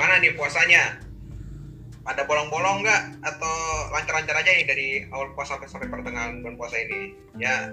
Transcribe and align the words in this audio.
Gimana 0.00 0.16
nih 0.16 0.32
puasanya? 0.32 0.96
Pada 2.00 2.24
bolong-bolong 2.24 2.80
nggak? 2.80 3.20
Atau 3.20 3.52
lancar-lancar 3.92 4.32
aja 4.32 4.48
nih 4.48 4.64
dari 4.64 4.88
awal 5.12 5.36
puasa 5.36 5.60
sampai, 5.60 5.68
sampai 5.68 5.92
pertengahan 5.92 6.40
bulan 6.40 6.56
puasa 6.56 6.80
ini? 6.80 7.12
Ya, 7.36 7.68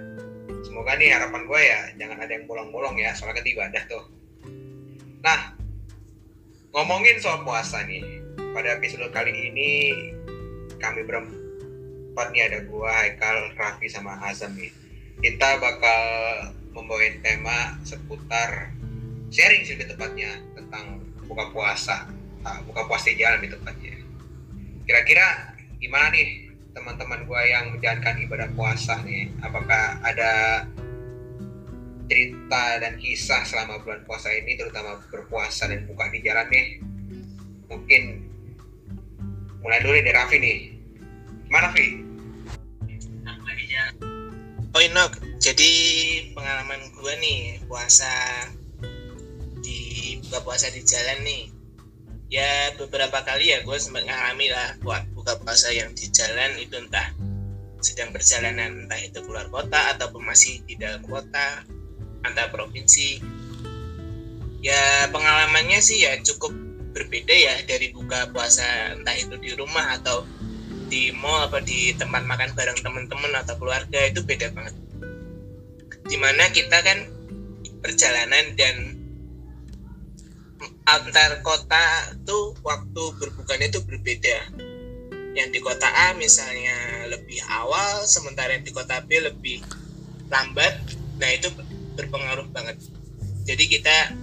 semoga 0.60 1.00
nih 1.00 1.16
harapan 1.16 1.48
gue 1.48 1.62
ya 1.64 1.82
jangan 1.96 2.20
ada 2.20 2.36
yang 2.36 2.44
bolong-bolong 2.44 3.00
ya 3.00 3.16
soalnya 3.16 3.40
kan 3.40 3.48
ibadah 3.48 3.84
tuh. 3.88 4.04
Nah, 5.24 5.56
ngomongin 6.76 7.16
soal 7.24 7.48
puasa 7.48 7.88
nih. 7.88 8.04
Pada 8.36 8.76
episode 8.76 9.08
kali 9.16 9.32
ini 9.32 9.72
kami 10.84 11.08
berempat 11.08 12.28
nih 12.36 12.44
ada 12.44 12.60
gua, 12.68 12.92
Haikal, 12.92 13.56
Raffi 13.56 13.88
sama 13.88 14.20
Azam 14.28 14.52
nih. 14.60 14.76
Kita 15.24 15.64
bakal 15.64 16.04
membawain 16.76 17.24
tema 17.24 17.80
seputar 17.88 18.76
sharing 19.32 19.64
sih 19.64 19.80
lebih 19.80 19.96
tepatnya 19.96 20.44
tentang 20.60 21.08
buka 21.24 21.56
puasa 21.56 22.17
uh, 22.48 22.64
buka 22.64 22.88
puasa 22.88 23.12
di 23.12 23.20
jalan 23.20 23.44
lebih 23.44 23.60
tepatnya 23.60 24.00
kira-kira 24.88 25.52
gimana 25.84 26.08
nih 26.16 26.48
teman-teman 26.78 27.26
gue 27.26 27.42
yang 27.50 27.74
menjalankan 27.74 28.22
ibadah 28.22 28.50
puasa 28.54 29.02
nih? 29.02 29.34
Apakah 29.42 29.98
ada 30.06 30.64
cerita 32.06 32.64
dan 32.78 33.02
kisah 33.02 33.42
selama 33.44 33.82
bulan 33.82 34.06
puasa 34.06 34.30
ini 34.30 34.54
terutama 34.54 35.02
berpuasa 35.10 35.66
dan 35.66 35.90
buka 35.90 36.06
di 36.14 36.22
jalan 36.22 36.46
nih? 36.54 36.68
Mungkin 37.68 38.04
mulai 39.66 39.82
dulu 39.82 39.98
dari 39.98 40.14
Raffi 40.14 40.38
nih. 40.38 40.58
Gimana 41.50 41.74
Raffi? 41.74 41.88
Oh 44.78 44.82
Inok, 44.86 45.42
jadi 45.42 45.72
pengalaman 46.38 46.94
gue 46.94 47.14
nih 47.18 47.58
puasa 47.66 48.14
di 49.66 50.22
buka 50.22 50.46
puasa 50.46 50.70
di 50.70 50.86
jalan 50.86 51.26
nih 51.26 51.57
ya 52.28 52.76
beberapa 52.76 53.24
kali 53.24 53.56
ya 53.56 53.64
gue 53.64 53.78
sempat 53.80 54.04
ngalami 54.04 54.52
lah 54.52 54.76
buat 54.84 55.08
buka 55.16 55.40
puasa 55.40 55.72
yang 55.72 55.96
di 55.96 56.12
jalan 56.12 56.60
itu 56.60 56.76
entah 56.76 57.16
sedang 57.80 58.12
perjalanan 58.12 58.86
entah 58.86 59.00
itu 59.00 59.24
keluar 59.24 59.48
kota 59.48 59.96
ataupun 59.96 60.26
masih 60.28 60.60
di 60.68 60.76
dalam 60.76 61.00
kota 61.06 61.64
antar 62.26 62.50
provinsi. 62.52 63.22
Ya 64.60 65.08
pengalamannya 65.14 65.80
sih 65.80 66.04
ya 66.04 66.18
cukup 66.26 66.52
berbeda 66.92 67.32
ya 67.32 67.56
dari 67.70 67.94
buka 67.94 68.28
puasa 68.34 68.98
entah 68.98 69.14
itu 69.14 69.38
di 69.38 69.54
rumah 69.54 70.02
atau 70.02 70.26
di 70.90 71.14
mall 71.14 71.46
apa 71.46 71.62
di 71.62 71.94
tempat 71.94 72.26
makan 72.26 72.58
bareng 72.58 72.80
teman-teman 72.82 73.32
atau 73.38 73.56
keluarga 73.62 74.00
itu 74.10 74.26
beda 74.26 74.52
banget. 74.52 74.76
Di 76.08 76.18
mana 76.18 76.50
kita 76.50 76.82
kan 76.82 77.06
perjalanan 77.86 78.58
dan 78.58 78.97
antar 80.88 81.44
kota 81.44 82.16
tuh 82.24 82.56
waktu 82.64 83.04
berbukanya 83.20 83.68
itu 83.68 83.84
berbeda. 83.84 84.56
Yang 85.36 85.50
di 85.54 85.60
kota 85.60 85.86
A 85.86 86.16
misalnya 86.16 87.06
lebih 87.12 87.44
awal 87.52 88.08
sementara 88.08 88.56
yang 88.56 88.64
di 88.64 88.72
kota 88.72 89.04
B 89.04 89.20
lebih 89.20 89.62
lambat. 90.32 90.80
Nah 91.20 91.30
itu 91.36 91.52
berpengaruh 92.00 92.48
banget. 92.56 92.80
Jadi 93.44 93.64
kita 93.68 94.16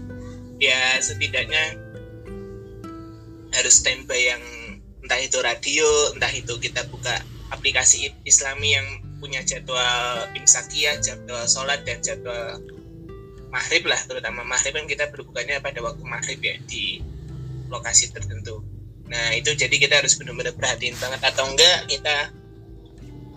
ya 0.59 0.99
setidaknya 1.05 1.77
harus 3.55 3.75
standby 3.79 4.35
yang 4.35 4.43
entah 5.05 5.21
itu 5.21 5.39
radio 5.45 5.87
entah 6.17 6.33
itu 6.33 6.57
kita 6.59 6.89
buka 6.89 7.13
aplikasi 7.53 8.11
islami 8.25 8.75
yang 8.75 8.87
punya 9.21 9.45
jadwal 9.45 10.27
imsakiyah 10.35 10.99
jadwal 10.99 11.45
sholat 11.47 11.85
dan 11.87 12.01
jadwal 12.03 12.59
maghrib 13.55 13.87
lah 13.87 14.01
terutama. 14.03 14.43
Maghrib 14.43 14.75
kan 14.75 14.87
kita 14.91 15.05
berbukanya 15.15 15.63
pada 15.63 15.79
waktu 15.79 16.03
maghrib 16.03 16.43
ya 16.43 16.59
di 16.67 16.99
lokasi 17.71 18.11
tertentu. 18.11 18.67
Nah 19.07 19.31
itu 19.39 19.55
jadi 19.55 19.71
kita 19.79 20.03
harus 20.03 20.19
benar-benar 20.19 20.59
perhatiin 20.59 20.99
banget. 20.99 21.23
Atau 21.23 21.47
enggak 21.47 21.87
kita 21.87 22.35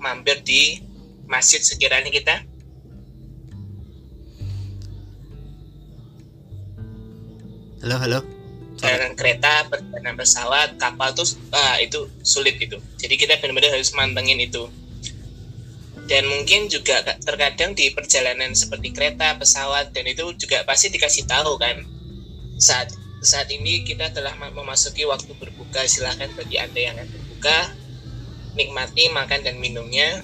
mampir 0.01 0.41
di 0.41 0.81
masjid 1.29 1.61
sekiranya 1.61 2.09
kita. 2.09 2.41
Halo 7.85 7.95
halo. 8.01 8.19
Perjalanan 8.77 9.13
kereta 9.13 9.53
perjalanan 9.69 10.17
pesawat 10.17 10.81
kapal 10.81 11.13
tuh 11.13 11.25
ah, 11.49 11.81
itu 11.81 12.05
sulit 12.21 12.61
itu 12.61 12.77
jadi 13.01 13.17
kita 13.17 13.33
benar-benar 13.41 13.73
harus 13.73 13.89
mantengin 13.97 14.37
itu 14.37 14.69
dan 16.07 16.23
mungkin 16.27 16.71
juga 16.71 17.03
terkadang 17.19 17.75
di 17.75 17.91
perjalanan 17.91 18.55
seperti 18.55 18.95
kereta, 18.95 19.35
pesawat 19.35 19.91
dan 19.91 20.07
itu 20.07 20.23
juga 20.39 20.63
pasti 20.63 20.87
dikasih 20.87 21.27
tahu 21.27 21.59
kan. 21.59 21.83
Saat 22.57 22.95
saat 23.19 23.51
ini 23.51 23.83
kita 23.83 24.15
telah 24.15 24.33
memasuki 24.55 25.03
waktu 25.03 25.35
berbuka. 25.35 25.83
Silahkan 25.85 26.31
bagi 26.33 26.57
anda 26.57 26.79
yang 26.79 26.95
akan 26.95 27.07
berbuka 27.11 27.57
nikmati 28.55 29.11
makan 29.11 29.39
dan 29.43 29.59
minumnya 29.59 30.23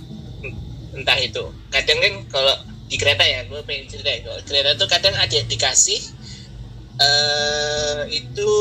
entah 0.95 1.19
itu. 1.19 1.51
Kadang 1.67 1.99
kan 1.99 2.13
kalau 2.31 2.55
di 2.87 2.95
kereta 2.95 3.25
ya 3.25 3.43
gue 3.49 3.59
pengen 3.65 3.89
cerita 3.89 4.09
ya 4.11 4.19
kalau 4.21 4.41
kereta 4.45 4.69
tuh 4.77 4.85
kadang 4.85 5.15
ada 5.17 5.33
yang 5.33 5.49
dikasih 5.49 5.99
uh, 7.01 8.05
itu 8.05 8.51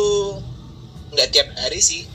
nggak 1.13 1.29
tiap 1.29 1.49
hari 1.59 1.85
sih 1.85 2.09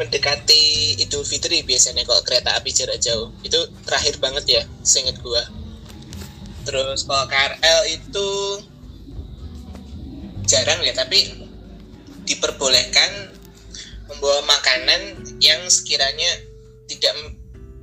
mendekati 0.00 0.96
Idul 0.96 1.28
Fitri 1.28 1.60
biasanya 1.60 2.08
kalau 2.08 2.24
kereta 2.24 2.56
api 2.56 2.72
jarak 2.72 2.96
jauh. 3.04 3.28
Itu 3.44 3.68
terakhir 3.84 4.16
banget 4.16 4.44
ya 4.48 4.62
seingat 4.80 5.20
gua. 5.20 5.44
Terus 6.64 7.04
kalau 7.04 7.28
KRL 7.28 7.80
itu 7.92 8.28
jarang 10.48 10.80
ya 10.80 10.96
tapi 10.96 11.44
diperbolehkan 12.24 13.36
membawa 14.08 14.40
makanan 14.48 15.20
yang 15.44 15.60
sekiranya 15.68 16.32
tidak 16.88 17.12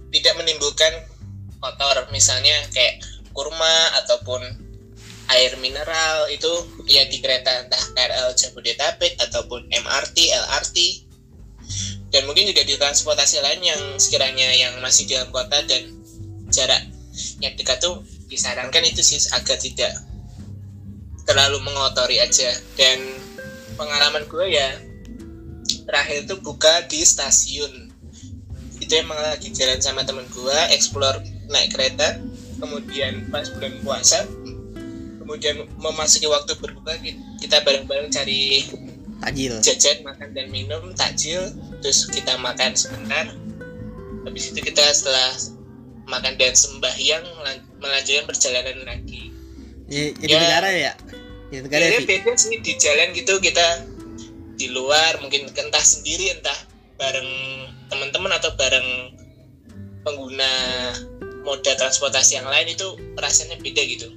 tidak 0.09 0.33
menimbulkan 0.41 1.05
kotor. 1.61 2.09
Misalnya 2.09 2.65
kayak 2.73 3.05
kurma 3.37 3.93
ataupun 4.01 4.41
air 5.27 5.53
mineral 5.61 6.31
itu 6.33 6.49
ya 6.89 7.05
di 7.05 7.21
kereta 7.21 7.67
entah 7.67 7.83
KRL 7.93 8.33
Jabodetabek 8.33 9.19
ataupun 9.21 9.69
MRT 9.69 10.17
LRT 10.33 11.06
dan 12.07 12.21
mungkin 12.23 12.47
juga 12.47 12.63
di 12.63 12.79
transportasi 12.79 13.43
lain 13.43 13.61
yang 13.63 13.81
sekiranya 13.99 14.47
yang 14.55 14.73
masih 14.79 15.07
di 15.07 15.15
dalam 15.15 15.29
kota 15.31 15.59
dan 15.67 15.83
jarak 16.47 16.87
yang 17.43 17.53
dekat 17.59 17.83
tuh 17.83 18.03
disarankan 18.31 18.83
itu 18.87 19.03
sih 19.03 19.19
agar 19.35 19.57
tidak 19.59 19.93
terlalu 21.27 21.59
mengotori 21.63 22.23
aja. 22.23 22.47
Dan 22.79 23.19
pengalaman 23.75 24.23
gue 24.27 24.45
ya 24.47 24.69
terakhir 25.83 26.23
itu 26.23 26.35
buka 26.39 26.87
di 26.87 27.03
stasiun. 27.03 27.91
Itu 28.79 28.93
emang 28.95 29.19
lagi 29.19 29.51
jalan 29.51 29.83
sama 29.83 30.07
temen 30.07 30.23
gue 30.31 30.57
explore 30.71 31.19
naik 31.47 31.75
kereta 31.75 32.19
kemudian 32.57 33.29
pas 33.29 33.47
bulan 33.53 33.73
puasa 33.85 34.25
kemudian 35.21 35.67
memasuki 35.77 36.25
waktu 36.27 36.55
berbuka 36.57 36.95
kita 37.37 37.61
bareng-bareng 37.61 38.09
cari 38.09 38.63
takjil. 39.19 39.53
jajan 39.59 39.97
makan 40.07 40.29
dan 40.33 40.47
minum 40.49 40.95
takjil 40.95 41.51
terus 41.81 42.09
kita 42.09 42.37
makan 42.39 42.73
sebentar. 42.73 43.25
Habis 44.27 44.51
itu 44.51 44.59
kita 44.59 44.83
setelah 44.91 45.31
makan 46.07 46.35
dan 46.39 46.53
sembahyang 46.55 47.23
melanjutkan 47.79 48.25
perjalanan 48.27 48.83
lagi. 48.87 49.31
Jadi, 49.87 50.19
jadi 50.19 50.33
ya, 50.33 50.39
negara 50.43 50.69
ya? 50.71 50.93
Jadi 51.47 51.61
negara 51.63 51.83
ya, 51.87 51.99
beda 52.03 52.31
sih. 52.35 52.59
Di 52.59 52.73
jalan 52.75 53.15
gitu 53.15 53.39
kita 53.39 53.67
di 54.57 54.67
luar 54.73 55.21
mungkin 55.21 55.47
entah 55.53 55.85
sendiri 55.85 56.33
entah 56.33 56.59
bareng 56.97 57.31
teman-teman 57.87 58.33
atau 58.35 58.51
bareng 58.57 59.13
pengguna 60.01 60.51
moda 61.45 61.71
transportasi 61.77 62.41
yang 62.41 62.47
lain 62.49 62.73
itu 62.73 62.87
rasanya 63.15 63.55
beda 63.61 63.83
gitu. 63.85 64.11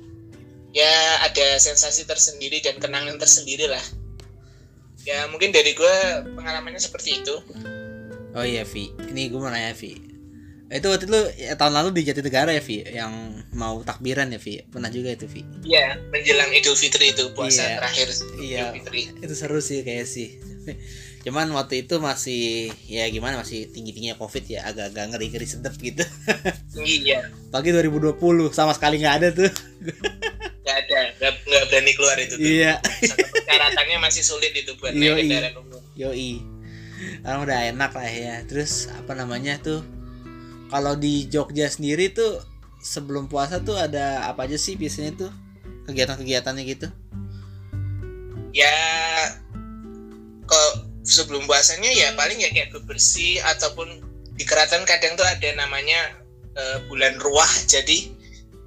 Ya 0.70 1.22
ada 1.26 1.58
sensasi 1.58 2.06
tersendiri 2.06 2.62
dan 2.62 2.78
kenangan 2.78 3.18
tersendiri 3.18 3.66
lah 3.66 3.82
ya 5.04 5.28
mungkin 5.32 5.50
dari 5.50 5.72
gue 5.72 5.94
pengalamannya 6.36 6.80
seperti 6.80 7.22
itu. 7.22 7.34
Oh 8.36 8.44
iya 8.46 8.62
Vi. 8.62 8.94
Ini 9.10 9.32
gue 9.32 9.40
mau 9.40 9.50
nanya 9.50 9.74
Vi. 9.74 9.98
Itu 10.70 10.86
waktu 10.86 11.10
itu 11.10 11.20
ya, 11.50 11.58
tahun 11.58 11.74
lalu 11.82 11.98
di 11.98 12.06
Jatinegara 12.06 12.54
ya 12.54 12.62
Vi 12.62 12.86
yang 12.86 13.42
mau 13.54 13.82
takbiran 13.82 14.30
ya 14.30 14.38
Vi. 14.38 14.62
Pernah 14.70 14.90
juga 14.92 15.10
itu 15.10 15.26
Vi. 15.26 15.42
Iya 15.66 15.98
menjelang 16.14 16.50
Idul 16.54 16.78
Fitri 16.78 17.10
itu 17.10 17.34
puasa 17.34 17.66
iya, 17.66 17.76
terakhir 17.82 18.08
iya, 18.38 18.58
Idul 18.70 18.74
Fitri. 18.78 19.02
Itu 19.18 19.34
seru 19.34 19.58
sih 19.58 19.82
kayak 19.82 20.06
sih. 20.06 20.38
Cuman 21.26 21.52
waktu 21.52 21.84
itu 21.84 22.00
masih 22.00 22.72
ya 22.88 23.04
gimana 23.12 23.36
masih 23.42 23.68
tinggi 23.68 23.92
tingginya 23.92 24.16
covid 24.16 24.40
ya 24.48 24.64
agak-agak 24.64 25.04
ngeri 25.12 25.26
ngeri 25.34 25.46
sedep 25.48 25.74
gitu. 25.76 26.06
Tinggi 26.72 26.96
ya 27.12 27.28
pagi 27.50 27.74
2020 27.74 28.14
sama 28.54 28.70
sekali 28.72 29.02
nggak 29.02 29.16
ada 29.20 29.28
tuh 29.34 29.50
nggak 30.70 30.78
ada 30.86 31.28
nggak 31.34 31.64
berani 31.66 31.92
keluar 31.98 32.16
itu 32.22 32.34
tuh. 32.38 32.46
iya. 32.46 32.78
Persyaratannya 32.78 33.98
masih 33.98 34.22
sulit 34.22 34.54
itu 34.54 34.78
buat 34.78 34.94
naik 34.94 35.26
kendaraan 35.26 35.54
umum. 35.58 35.82
Yoi. 35.98 36.38
Sekarang 37.20 37.40
udah 37.42 37.58
enak 37.74 37.92
lah 37.92 38.10
ya. 38.10 38.36
Terus 38.46 38.86
apa 38.94 39.12
namanya 39.18 39.58
tuh 39.58 39.82
kalau 40.70 40.94
di 40.94 41.26
Jogja 41.26 41.66
sendiri 41.66 42.14
tuh 42.14 42.38
sebelum 42.78 43.26
puasa 43.26 43.58
tuh 43.60 43.74
ada 43.74 44.30
apa 44.30 44.46
aja 44.46 44.54
sih 44.54 44.78
biasanya 44.78 45.26
tuh? 45.26 45.32
Kegiatan-kegiatannya 45.90 46.62
gitu? 46.70 46.88
Ya 48.54 48.76
kok 50.46 50.70
sebelum 51.02 51.46
puasanya 51.50 51.90
ya 51.90 52.14
paling 52.14 52.38
ya 52.38 52.50
kayak 52.54 52.70
bebersih 52.74 53.42
ataupun 53.56 54.02
di 54.38 54.44
keraton 54.46 54.86
kadang 54.86 55.18
tuh 55.18 55.26
ada 55.26 55.48
namanya 55.58 56.16
uh, 56.54 56.78
bulan 56.86 57.18
ruah. 57.18 57.50
Jadi 57.66 58.19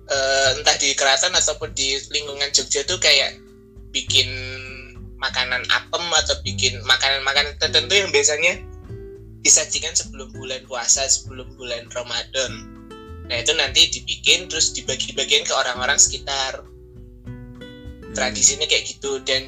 uh, 0.10 0.50
entah 0.60 0.76
di 0.80 0.92
keraton 0.98 1.32
ataupun 1.36 1.72
di 1.72 2.00
lingkungan 2.12 2.50
Jogja 2.52 2.84
tuh 2.84 3.00
kayak 3.00 3.40
bikin 3.94 4.28
makanan 5.22 5.64
apem 5.72 6.04
atau 6.20 6.36
bikin 6.44 6.84
makanan-makanan 6.84 7.56
tertentu 7.56 7.96
yang 7.96 8.12
biasanya 8.12 8.60
disajikan 9.44 9.96
sebelum 9.96 10.32
bulan 10.36 10.64
puasa 10.68 11.08
sebelum 11.08 11.48
bulan 11.56 11.88
Ramadan. 11.92 12.52
Nah 13.28 13.40
itu 13.40 13.56
nanti 13.56 13.88
dibikin 13.92 14.52
terus 14.52 14.76
dibagi-bagiin 14.76 15.48
ke 15.48 15.54
orang-orang 15.56 15.96
sekitar. 15.96 16.64
Tradisinya 18.14 18.68
kayak 18.68 18.84
gitu 18.88 19.24
dan 19.24 19.48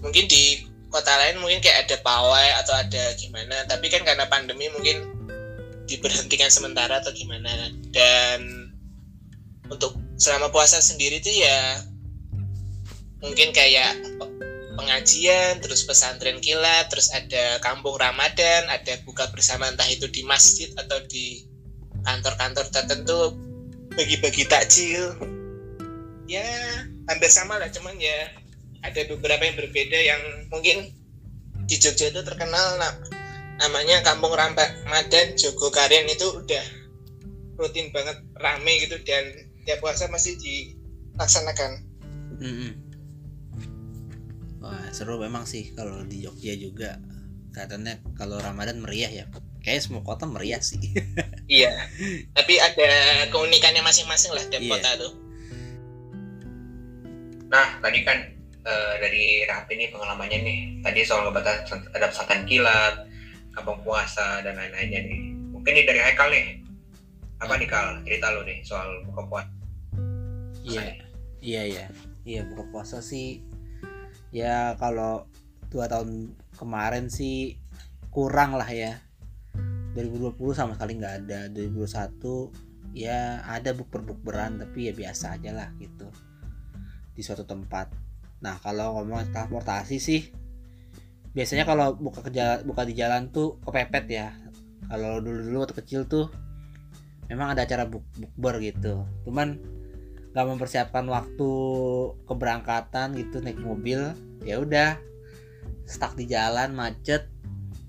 mungkin 0.00 0.30
di 0.30 0.64
kota 0.90 1.12
lain 1.18 1.38
mungkin 1.38 1.62
kayak 1.62 1.86
ada 1.86 1.96
pawai 2.02 2.50
atau 2.64 2.74
ada 2.74 3.14
gimana 3.14 3.62
tapi 3.68 3.86
kan 3.92 4.02
karena 4.02 4.26
pandemi 4.26 4.66
mungkin 4.74 5.06
diberhentikan 5.86 6.50
sementara 6.50 7.02
atau 7.02 7.10
gimana. 7.14 7.70
Dan 7.90 8.59
untuk 9.70 9.96
selama 10.20 10.52
puasa 10.52 10.82
sendiri 10.82 11.22
tuh 11.22 11.32
ya 11.32 11.80
mungkin 13.24 13.54
kayak 13.54 13.96
pengajian, 14.80 15.60
terus 15.60 15.84
pesantren 15.84 16.40
kilat, 16.40 16.88
terus 16.88 17.12
ada 17.12 17.60
kampung 17.60 18.00
Ramadan, 18.00 18.64
ada 18.72 18.96
buka 19.04 19.28
bersama 19.28 19.68
entah 19.68 19.86
itu 19.92 20.08
di 20.08 20.24
masjid 20.24 20.72
atau 20.72 20.96
di 21.04 21.44
kantor-kantor 22.00 22.66
tertentu 22.72 23.36
bagi-bagi 23.92 24.48
takjil. 24.48 25.20
Ya, 26.24 26.48
hampir 27.10 27.28
sama 27.28 27.60
lah, 27.60 27.68
cuman 27.68 27.98
ya 28.00 28.32
ada 28.80 29.00
beberapa 29.04 29.44
yang 29.44 29.56
berbeda 29.60 29.98
yang 30.00 30.22
mungkin 30.48 30.88
di 31.68 31.76
Jogja 31.76 32.08
itu 32.08 32.24
terkenal 32.24 32.80
nah, 32.80 32.94
namanya 33.60 34.00
Kampung 34.00 34.32
Ramadan 34.32 35.36
Jogokarian 35.36 36.08
itu 36.08 36.26
udah 36.32 36.64
rutin 37.60 37.92
banget 37.92 38.16
rame 38.40 38.72
gitu 38.80 38.96
dan 39.04 39.49
tiap 39.66 39.78
puasa 39.84 40.08
masih 40.08 40.36
dilaksanakan. 40.40 41.86
Mm 42.40 42.54
-hmm 42.54 42.90
Wah 44.60 44.92
seru 44.92 45.16
memang 45.16 45.48
sih 45.48 45.72
kalau 45.72 46.04
di 46.04 46.20
Jogja 46.20 46.52
juga. 46.54 47.00
Katanya 47.50 47.98
kalau 48.14 48.36
Ramadan 48.38 48.84
meriah 48.84 49.08
ya. 49.08 49.24
Kayak 49.64 49.88
semua 49.88 50.04
kota 50.04 50.28
meriah 50.28 50.60
sih. 50.60 50.78
Iya. 51.50 51.74
Tapi 52.30 52.62
ada 52.62 53.26
keunikannya 53.34 53.82
masing-masing 53.82 54.30
lah 54.30 54.46
tiap 54.46 54.62
yeah. 54.62 54.70
kota 54.70 54.90
tuh. 55.02 55.12
Nah 57.50 57.82
tadi 57.82 58.06
kan 58.06 58.22
uh, 58.62 58.94
dari 59.02 59.42
Rapi 59.50 59.74
nih 59.74 59.90
pengalamannya 59.90 60.38
nih. 60.46 60.58
Tadi 60.86 61.00
soal 61.02 61.26
ngebahas 61.26 61.66
ada 61.90 62.06
pesantren 62.06 62.46
kilat 62.46 63.10
kampung 63.50 63.82
puasa 63.82 64.46
dan 64.46 64.54
lain-lainnya 64.54 65.10
nih. 65.10 65.20
Mungkin 65.50 65.72
nih 65.74 65.84
dari 65.90 65.98
Haikal 65.98 66.30
nih 66.30 66.62
apa 67.40 67.56
nih 67.56 67.68
Kal? 67.68 68.04
Cerita 68.04 68.28
lo 68.36 68.44
nih 68.44 68.60
soal 68.60 69.00
buka 69.08 69.24
puasa. 69.24 69.52
Iya. 70.60 71.00
Iya 71.40 71.62
iya. 71.64 71.86
Iya 72.28 72.40
buka 72.52 72.68
puasa 72.68 73.00
sih 73.00 73.40
ya 74.30 74.76
kalau 74.78 75.26
dua 75.72 75.88
tahun 75.88 76.36
kemarin 76.60 77.08
sih 77.08 77.56
kurang 78.12 78.60
lah 78.60 78.68
ya. 78.68 79.00
2020 79.96 80.36
sama 80.52 80.76
sekali 80.76 81.00
nggak 81.00 81.16
ada. 81.26 81.48
2021 81.48 82.52
ya 82.92 83.40
ada 83.46 83.70
bukber 83.72 84.02
bukberan 84.04 84.60
tapi 84.60 84.86
ya 84.86 84.92
biasa 84.92 85.40
aja 85.40 85.50
lah 85.56 85.68
gitu. 85.80 86.12
Di 87.16 87.24
suatu 87.24 87.48
tempat. 87.48 87.88
Nah 88.44 88.60
kalau 88.60 89.00
ngomong 89.00 89.32
transportasi 89.32 89.96
sih 89.96 90.22
biasanya 91.30 91.62
kalau 91.62 91.94
buka 91.94 92.26
ke 92.26 92.30
jalan, 92.34 92.66
buka 92.66 92.82
di 92.84 92.94
jalan 92.94 93.32
tuh 93.32 93.56
kepepet 93.64 94.04
ya. 94.12 94.28
Kalau 94.92 95.24
dulu 95.24 95.40
dulu 95.40 95.56
waktu 95.64 95.76
kecil 95.80 96.04
tuh 96.04 96.28
memang 97.30 97.54
ada 97.54 97.62
acara 97.62 97.86
buk 97.86 98.02
bukber 98.18 98.58
gitu. 98.58 99.06
Cuman 99.22 99.62
nggak 100.34 100.46
mempersiapkan 100.46 101.06
waktu 101.06 101.50
keberangkatan 102.26 103.14
gitu 103.14 103.38
naik 103.38 103.62
mobil 103.62 104.12
ya 104.42 104.58
udah. 104.58 104.98
Stuck 105.86 106.18
di 106.18 106.26
jalan 106.26 106.74
macet. 106.74 107.30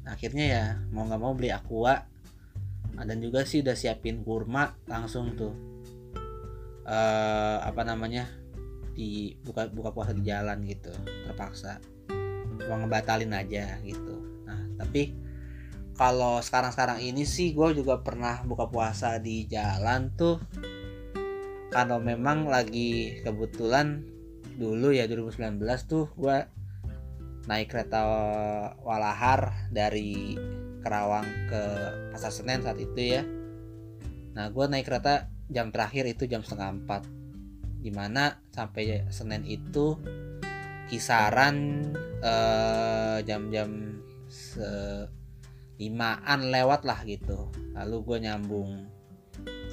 Akhirnya 0.05 0.45
ya 0.45 0.65
mau 0.93 1.09
nggak 1.09 1.21
mau 1.21 1.33
beli 1.33 1.49
aqua. 1.49 2.05
Dan 3.01 3.17
juga 3.17 3.41
sih 3.49 3.65
udah 3.65 3.73
siapin 3.73 4.21
kurma 4.21 4.77
langsung 4.85 5.33
tuh. 5.33 5.53
Uh, 6.85 7.57
apa 7.65 7.81
namanya? 7.81 8.29
Di 8.93 9.33
buka 9.41 9.73
buka 9.73 9.89
puasa 9.89 10.13
di 10.13 10.21
jalan 10.21 10.61
gitu. 10.69 10.93
Terpaksa. 11.25 11.81
Cuma 12.61 12.77
ngebatalin 12.85 13.33
aja 13.33 13.81
gitu. 13.81 14.45
Nah 14.45 14.61
tapi 14.77 15.13
kalau 16.01 16.41
sekarang-sekarang 16.41 16.97
ini 17.05 17.29
sih 17.29 17.53
gue 17.53 17.77
juga 17.77 18.01
pernah 18.01 18.41
buka 18.41 18.65
puasa 18.65 19.21
di 19.21 19.45
jalan 19.45 20.09
tuh. 20.17 20.41
Kalau 21.69 22.01
memang 22.01 22.49
lagi 22.49 23.21
kebetulan 23.21 24.01
dulu 24.57 24.89
ya 24.89 25.05
2019 25.05 25.61
tuh 25.85 26.09
gue 26.17 26.41
naik 27.45 27.69
kereta 27.69 28.01
Walahar 28.81 29.69
dari 29.69 30.33
Kerawang 30.81 31.53
ke 31.53 31.63
Pasar 32.09 32.33
Senen 32.33 32.65
saat 32.65 32.81
itu 32.81 32.97
ya. 32.97 33.21
Nah 34.33 34.49
gue 34.49 34.65
naik 34.65 34.89
kereta 34.89 35.29
jam 35.53 35.69
terakhir 35.69 36.09
itu 36.09 36.25
jam 36.25 36.41
setengah 36.41 36.81
empat. 36.81 37.05
Di 37.77 37.93
mana 37.93 38.41
sampai 38.49 39.05
Senin 39.13 39.45
itu 39.45 40.01
kisaran 40.89 41.85
eh, 42.25 43.21
jam-jam 43.21 44.01
eh, 44.57 45.20
limaan 45.81 46.53
lewat 46.53 46.85
lah 46.85 47.01
gitu. 47.09 47.49
Lalu 47.73 47.95
gue 48.05 48.17
nyambung. 48.29 48.71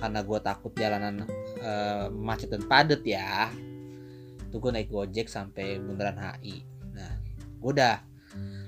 Karena 0.01 0.25
gue 0.25 0.39
takut 0.41 0.73
jalanan 0.73 1.29
uh, 1.61 2.09
macet 2.09 2.49
dan 2.49 2.65
padat 2.65 3.05
ya. 3.05 3.53
Tuh 4.49 4.57
gue 4.57 4.73
naik 4.73 4.89
gojek 4.89 5.29
sampai 5.29 5.77
bundaran 5.77 6.17
HI 6.17 6.65
nah 6.97 7.15
gue 7.61 7.71
udah 7.77 8.01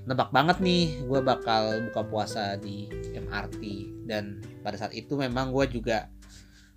nebak 0.04 0.28
banget 0.28 0.60
nih. 0.60 1.00
Gue 1.08 1.24
bakal 1.24 1.88
buka 1.88 2.02
puasa 2.04 2.60
di 2.60 2.84
MRT 3.16 3.62
dan 4.04 4.44
pada 4.60 4.76
saat 4.76 4.92
itu 4.92 5.16
memang 5.16 5.48
gue 5.48 5.64
juga 5.72 6.12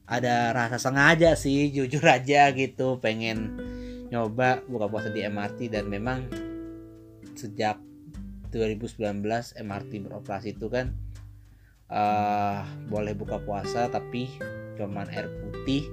ada 0.08 0.52
rasa 0.56 0.80
sengaja 0.80 1.36
sih 1.36 1.68
jujur 1.76 2.08
aja 2.08 2.48
gitu. 2.56 3.04
Pengen 3.04 3.60
nyoba 4.08 4.64
buka 4.70 4.88
puasa 4.88 5.10
di 5.12 5.26
MRT 5.28 5.74
dan 5.74 5.92
memang 5.92 6.24
sejak 7.36 7.82
2019 8.54 9.26
MRT 9.58 9.92
beroperasi 10.06 10.54
itu 10.54 10.70
kan 10.70 10.94
uh, 11.90 12.62
boleh 12.86 13.18
buka 13.18 13.42
puasa 13.42 13.90
tapi 13.90 14.30
cuman 14.78 15.10
air 15.10 15.26
putih 15.42 15.90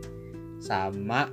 sama 0.60 1.32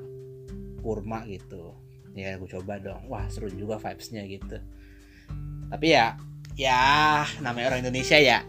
kurma 0.80 1.28
gitu. 1.28 1.76
Ya 2.16 2.40
gue 2.40 2.50
coba 2.50 2.80
dong. 2.80 3.12
Wah 3.12 3.28
seru 3.28 3.52
juga 3.52 3.76
vibesnya 3.78 4.24
gitu. 4.26 4.58
Tapi 5.68 5.88
ya 5.92 6.16
ya 6.56 7.28
namanya 7.44 7.76
orang 7.76 7.86
Indonesia 7.86 8.18
ya 8.18 8.42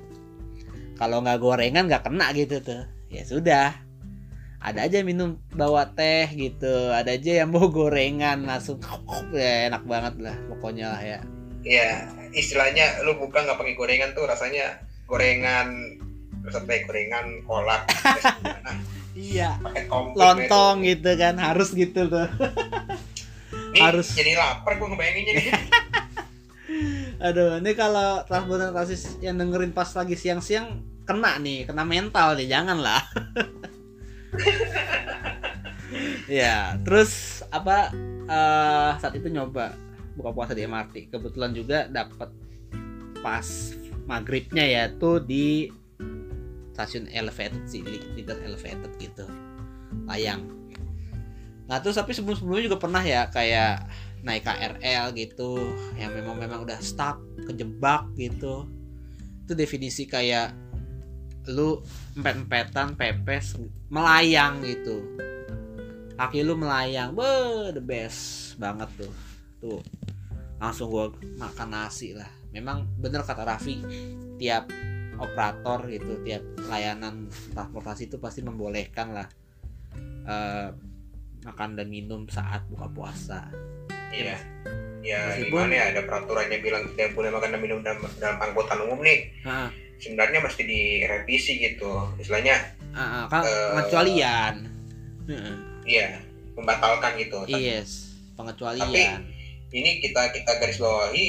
kalau 0.97 1.21
nggak 1.21 1.39
gorengan 1.43 1.91
nggak 1.91 2.07
kena 2.07 2.31
gitu 2.33 2.63
tuh. 2.63 2.87
Ya 3.11 3.27
sudah. 3.27 3.75
Ada 4.59 4.91
aja 4.91 5.07
minum 5.07 5.39
bawa 5.55 5.95
teh 5.95 6.27
gitu. 6.35 6.91
Ada 6.91 7.15
aja 7.15 7.43
yang 7.45 7.51
mau 7.55 7.71
gorengan 7.71 8.47
langsung 8.47 8.83
ya 9.35 9.71
enak 9.71 9.83
banget 9.87 10.15
lah 10.19 10.37
pokoknya 10.51 10.87
lah 10.95 11.03
ya 11.03 11.21
ya 11.67 12.07
istilahnya 12.35 13.03
lu 13.03 13.19
buka 13.19 13.45
nggak 13.45 13.59
pakai 13.59 13.75
gorengan 13.75 14.11
tuh 14.13 14.29
rasanya 14.29 14.83
gorengan 15.09 15.99
terus 16.45 16.57
gorengan 16.65 17.45
kolak 17.45 17.89
iya. 19.19 19.59
Lontong 20.15 20.87
itu. 20.87 21.03
gitu 21.03 21.11
kan 21.19 21.35
harus 21.43 21.75
gitu 21.75 22.07
tuh. 22.07 22.31
Nih, 23.75 23.83
harus. 23.83 24.15
jadi 24.15 24.39
lapar 24.39 24.79
gue 24.79 24.87
ngebayanginnya 24.87 25.33
nih. 25.35 25.47
Aduh 27.27 27.59
ini 27.59 27.75
kalau 27.75 28.23
transportasi 28.31 29.27
yang 29.27 29.43
dengerin 29.43 29.75
pas 29.75 29.91
lagi 29.91 30.15
siang-siang 30.15 30.87
kena 31.09 31.41
nih 31.41 31.65
kena 31.65 31.89
mental 31.89 32.37
nih 32.37 32.53
jangan 32.53 32.85
lah 32.85 33.01
ya 36.29 36.77
terus 36.85 37.41
apa 37.49 37.89
uh, 38.29 38.93
saat 39.01 39.17
itu 39.17 39.33
nyoba 39.33 39.73
buka 40.19 40.35
puasa 40.35 40.53
di 40.53 40.67
MRT 40.67 41.15
kebetulan 41.15 41.55
juga 41.55 41.87
dapat 41.87 42.35
pas 43.23 43.47
maghribnya 44.11 44.67
ya 44.67 44.85
tuh 44.99 45.23
di 45.23 45.71
stasiun 46.75 47.07
elevated 47.11 47.67
sih 47.67 47.83
tidak 48.15 48.39
elevated 48.43 48.91
gitu. 49.03 49.27
Layang. 50.07 50.47
Nah 51.67 51.83
terus 51.83 51.99
tapi 51.99 52.15
sebelum 52.15 52.39
sebelumnya 52.39 52.71
juga 52.71 52.79
pernah 52.79 53.03
ya 53.03 53.27
kayak 53.31 53.87
naik 54.23 54.47
KRL 54.47 55.15
gitu 55.15 55.75
yang 55.99 56.15
memang 56.15 56.39
memang 56.39 56.63
udah 56.63 56.79
stuck 56.79 57.19
kejebak 57.51 58.07
gitu. 58.15 58.71
Itu 59.43 59.53
definisi 59.59 60.07
kayak 60.07 60.55
lu 61.51 61.83
empet-empetan 62.15 62.95
pepes 62.95 63.59
melayang 63.91 64.63
gitu. 64.63 65.03
Kaki 66.15 66.47
lu 66.47 66.55
melayang 66.55 67.15
be 67.15 67.31
the 67.75 67.83
best 67.83 68.55
banget 68.59 68.91
tuh 68.99 69.13
tuh 69.59 69.83
langsung 70.59 70.91
gua 70.91 71.11
makan 71.39 71.69
nasi 71.71 72.15
lah 72.15 72.29
memang 72.51 72.89
bener 72.99 73.23
kata 73.23 73.45
Raffi 73.45 73.79
tiap 74.39 74.67
operator 75.19 75.87
gitu 75.91 76.23
tiap 76.23 76.43
layanan 76.67 77.27
transportasi 77.53 78.07
itu 78.07 78.17
pasti 78.19 78.43
membolehkan 78.43 79.13
lah 79.13 79.27
eh, 80.25 80.69
makan 81.43 81.79
dan 81.79 81.87
minum 81.87 82.27
saat 82.27 82.67
buka 82.67 82.87
puasa 82.91 83.51
Iya. 84.09 84.41
Ya 84.99 85.21
Meskipun- 85.31 85.69
gimana 85.69 85.73
ya 85.77 85.85
ada 85.95 86.01
peraturannya 86.03 86.59
bilang 86.59 86.83
tidak 86.97 87.13
boleh 87.15 87.31
makan 87.31 87.49
dan 87.55 87.61
minum 87.61 87.79
dalam, 87.85 88.01
dalam 88.19 88.37
angkutan 88.41 88.79
umum 88.83 88.99
nih. 89.05 89.31
Nah, 89.45 89.69
Sebenarnya 89.99 90.39
mesti 90.41 90.63
direvisi 90.63 91.59
gitu. 91.59 91.91
Istilahnya 92.17 92.57
ah, 92.95 93.03
ah, 93.03 93.25
kan 93.27 93.43
pengecualian 93.45 94.55
Heeh. 95.27 95.55
iya 95.85 96.23
membatalkan 96.55 97.19
gitu. 97.19 97.43
Tapi 97.47 97.59
yes 97.59 98.17
pengecualian 98.33 99.27
ini 99.73 100.01
kita 100.01 100.33
kita 100.33 100.53
garis 100.61 100.81
bawahi 100.81 101.27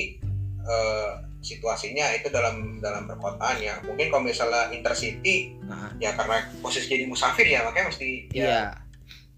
eh, 0.63 1.12
situasinya 1.39 2.12
itu 2.19 2.27
dalam 2.31 2.84
dalam 2.84 3.08
perkotaan 3.08 3.58
ya. 3.63 3.79
Mungkin 3.84 4.12
kalau 4.12 4.24
misalnya 4.27 4.72
intercity 4.75 5.55
Nah, 5.69 5.93
ya 6.01 6.17
karena 6.17 6.50
posisi 6.65 6.89
jadi 6.89 7.05
musafir 7.05 7.46
ya 7.46 7.62
makanya 7.62 7.93
mesti 7.93 8.25
ya, 8.34 8.41
iya. 8.41 8.63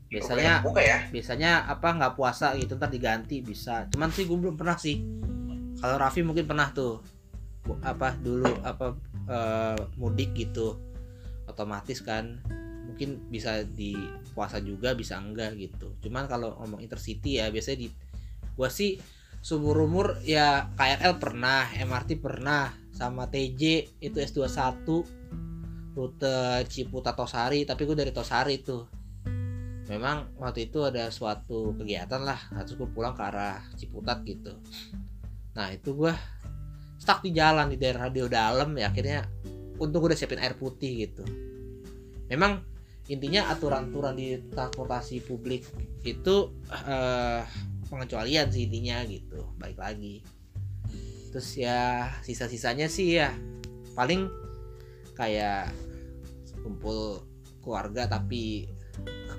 biasanya 0.07 0.63
buka 0.63 0.79
ya. 0.79 0.99
biasanya 1.11 1.67
apa 1.67 1.87
nggak 1.91 2.15
puasa 2.15 2.55
gitu 2.55 2.79
ntar 2.79 2.87
diganti 2.87 3.43
bisa. 3.43 3.91
Cuman 3.91 4.09
sih 4.15 4.23
gue 4.23 4.37
belum 4.39 4.55
pernah 4.55 4.79
sih. 4.79 5.03
Kalau 5.77 5.99
Raffi 5.99 6.23
mungkin 6.23 6.47
pernah 6.47 6.71
tuh. 6.71 7.03
Apa 7.83 8.15
dulu 8.17 8.47
apa 8.63 8.95
eh, 9.27 9.79
mudik 9.99 10.31
gitu. 10.33 10.79
Otomatis 11.51 11.99
kan 11.99 12.39
mungkin 12.87 13.27
bisa 13.27 13.67
di 13.67 13.91
puasa 14.31 14.63
juga 14.63 14.95
bisa 14.95 15.19
enggak 15.19 15.59
gitu. 15.59 15.91
Cuman 15.99 16.31
kalau 16.31 16.55
ngomong 16.63 16.79
intercity 16.79 17.43
ya 17.43 17.51
biasanya 17.51 17.85
di 17.85 17.87
gua 18.55 18.69
sih 18.69 18.99
seumur 19.41 19.81
umur 19.81 20.21
ya 20.21 20.69
KRL 20.77 21.17
pernah 21.17 21.65
MRT 21.73 22.21
pernah 22.21 22.69
sama 22.93 23.25
TJ 23.25 23.89
itu 23.97 24.17
S21 24.21 24.85
rute 25.97 26.37
Ciputat 26.69 27.17
Tosari 27.17 27.65
tapi 27.65 27.89
gue 27.89 27.97
dari 27.97 28.13
Tosari 28.13 28.61
tuh. 28.61 28.85
Memang 29.89 30.39
waktu 30.39 30.71
itu 30.71 30.87
ada 30.87 31.11
suatu 31.11 31.75
kegiatan 31.75 32.21
lah 32.23 32.39
harus 32.55 32.77
gue 32.77 32.87
pulang 32.87 33.17
ke 33.17 33.23
arah 33.25 33.59
Ciputat 33.75 34.23
gitu. 34.23 34.55
Nah 35.57 35.67
itu 35.73 35.97
gue 35.97 36.13
stuck 37.01 37.25
di 37.25 37.33
jalan 37.33 37.73
di 37.73 37.81
daerah 37.81 38.07
radio 38.07 38.29
dalam 38.29 38.77
ya 38.77 38.93
akhirnya 38.93 39.25
untung 39.81 40.05
gue 40.05 40.13
udah 40.13 40.19
siapin 40.21 40.39
air 40.39 40.55
putih 40.55 41.09
gitu. 41.09 41.25
Memang 42.29 42.63
intinya 43.09 43.51
aturan-aturan 43.51 44.15
di 44.15 44.37
transportasi 44.53 45.25
publik 45.25 45.67
itu 46.05 46.55
eh, 46.71 47.43
pengecualian 47.91 48.47
sih 48.47 48.71
intinya 48.71 49.03
gitu 49.03 49.51
baik 49.59 49.75
lagi. 49.75 50.23
Terus 51.35 51.59
ya 51.59 52.07
sisa-sisanya 52.23 52.87
sih 52.87 53.19
ya 53.19 53.35
paling 53.99 54.31
kayak 55.19 55.75
kumpul 56.63 57.27
keluarga 57.59 58.07
tapi 58.07 58.71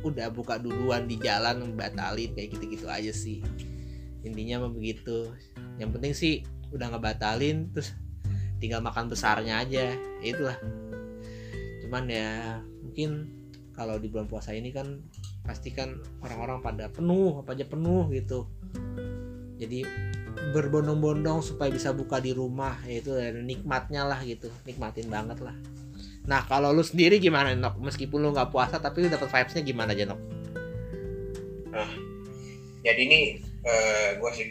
udah 0.05 0.29
buka 0.29 0.61
duluan 0.61 1.09
di 1.09 1.17
jalan 1.17 1.73
batalin 1.73 2.37
kayak 2.37 2.53
gitu-gitu 2.53 2.87
aja 2.93 3.11
sih. 3.11 3.41
Intinya 4.21 4.69
mah 4.69 4.73
begitu. 4.77 5.33
Yang 5.81 5.91
penting 5.97 6.13
sih 6.13 6.35
udah 6.77 6.93
ngebatalin 6.93 7.73
terus 7.73 7.97
tinggal 8.61 8.85
makan 8.85 9.09
besarnya 9.09 9.65
aja 9.65 9.97
ya 10.21 10.29
itulah. 10.37 10.59
Cuman 11.83 12.05
ya 12.07 12.61
mungkin 12.85 13.33
kalau 13.73 13.97
di 13.97 14.13
bulan 14.13 14.29
puasa 14.29 14.53
ini 14.53 14.69
kan 14.71 15.01
pasti 15.43 15.75
kan 15.75 15.99
orang-orang 16.23 16.63
pada 16.63 16.87
penuh 16.87 17.43
apa 17.43 17.59
aja 17.59 17.67
penuh 17.67 18.07
gitu. 18.15 18.47
Jadi 19.59 19.85
berbondong-bondong 20.55 21.45
supaya 21.45 21.71
bisa 21.71 21.95
buka 21.95 22.19
di 22.19 22.35
rumah 22.35 22.79
ya 22.89 22.99
itu 22.99 23.11
ada 23.15 23.39
nikmatnya 23.39 24.03
lah 24.07 24.19
gitu 24.25 24.49
nikmatin 24.67 25.07
banget 25.11 25.39
lah. 25.43 25.55
Nah 26.27 26.47
kalau 26.47 26.71
lu 26.71 26.83
sendiri 26.83 27.19
gimana 27.19 27.55
Nok? 27.55 27.83
Meskipun 27.83 28.23
lu 28.23 28.31
nggak 28.31 28.51
puasa 28.55 28.79
tapi 28.79 29.07
lu 29.07 29.09
dapat 29.11 29.29
vibesnya 29.29 29.63
gimana 29.63 29.95
aja 29.95 30.09
Nok? 30.09 30.21
Jadi 32.83 33.01
ini 33.07 33.21
eh 33.63 34.19
gue 34.19 34.31
sih 34.35 34.49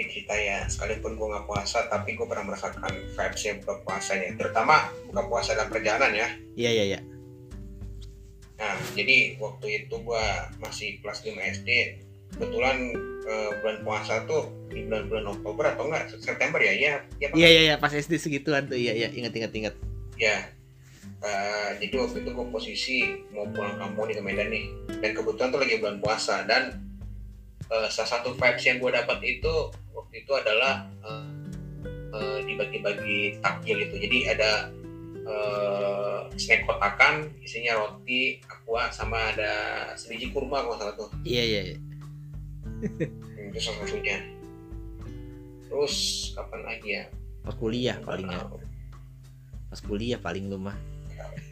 cerita 0.00 0.32
ya 0.32 0.64
sekalipun 0.64 1.12
gue 1.20 1.28
nggak 1.28 1.44
puasa 1.44 1.84
tapi 1.92 2.16
gue 2.16 2.24
pernah 2.24 2.48
merasakan 2.48 2.88
vibes 3.12 3.42
yang 3.44 3.60
buka 3.60 3.74
puasanya. 3.84 4.32
Terutama 4.36 4.88
buka 5.12 5.22
puasa 5.28 5.52
dalam 5.52 5.68
perjalanan 5.68 6.12
ya. 6.16 6.28
Iya 6.56 6.70
iya 6.72 6.84
iya 6.96 7.00
nah 8.60 8.76
jadi 8.92 9.40
waktu 9.40 9.66
itu 9.84 9.94
gue 9.96 10.24
masih 10.60 11.00
kelas 11.00 11.24
5 11.24 11.32
SD 11.32 11.68
kebetulan 12.36 12.92
eh, 13.24 13.50
bulan 13.64 13.78
puasa 13.82 14.28
tuh 14.28 14.52
di 14.68 14.84
bulan-bulan 14.86 15.26
Oktober 15.32 15.64
atau 15.74 15.90
enggak 15.90 16.14
September 16.20 16.60
ya? 16.62 16.70
Ya 16.70 16.94
ya 17.18 17.28
iya 17.34 17.48
iya 17.48 17.62
iya 17.72 17.76
pas 17.80 17.90
SD 17.90 18.22
segituan 18.22 18.70
tuh. 18.70 18.78
Iya 18.78 18.94
iya 18.94 19.08
ingat 19.10 19.34
ingat 19.34 19.50
ingat. 19.50 19.74
Ya 20.14 20.46
Eh, 21.20 21.70
jadi 21.84 22.00
waktu 22.00 22.24
itu 22.24 22.30
gue 22.32 22.46
posisi 22.48 22.96
mau 23.36 23.44
pulang 23.52 23.76
kampung 23.76 24.08
ke 24.08 24.24
Medan 24.24 24.48
nih 24.48 24.72
dan 25.04 25.12
kebetulan 25.12 25.52
tuh 25.52 25.60
lagi 25.60 25.76
bulan 25.76 26.00
puasa 26.00 26.48
dan 26.48 26.80
eh, 27.68 27.88
salah 27.92 28.08
satu 28.08 28.32
vibes 28.32 28.64
yang 28.64 28.80
gue 28.80 28.88
dapat 28.88 29.20
itu 29.20 29.54
waktu 29.92 30.24
itu 30.24 30.32
adalah 30.32 30.88
eh, 31.04 31.24
eh, 32.16 32.38
dibagi-bagi 32.48 33.36
takjil 33.44 33.84
itu. 33.84 34.00
Jadi 34.00 34.18
ada 34.32 34.72
eh, 35.30 36.18
snack 36.34 36.66
kotakan 36.66 37.30
isinya 37.40 37.78
roti 37.78 38.42
aqua 38.50 38.90
sama 38.90 39.30
ada 39.30 39.52
sebiji 39.94 40.34
kurma 40.34 40.66
kalau 40.66 40.76
salah 40.76 40.94
tuh. 40.98 41.10
Iya 41.22 41.42
iya 41.46 41.60
iya. 41.72 41.78
Hmm, 42.80 43.50
itu 43.54 43.58
salah 43.62 43.86
satunya. 43.86 44.18
Terus 45.70 45.94
kapan 46.34 46.60
lagi 46.66 46.88
ya? 46.98 47.04
Pas 47.46 47.54
kuliah 47.56 47.96
paling 48.02 48.28
ya. 48.28 48.44
pas 49.70 49.78
kuliah 49.86 50.18
paling 50.18 50.50
lu 50.50 50.58
mah. 50.58 50.74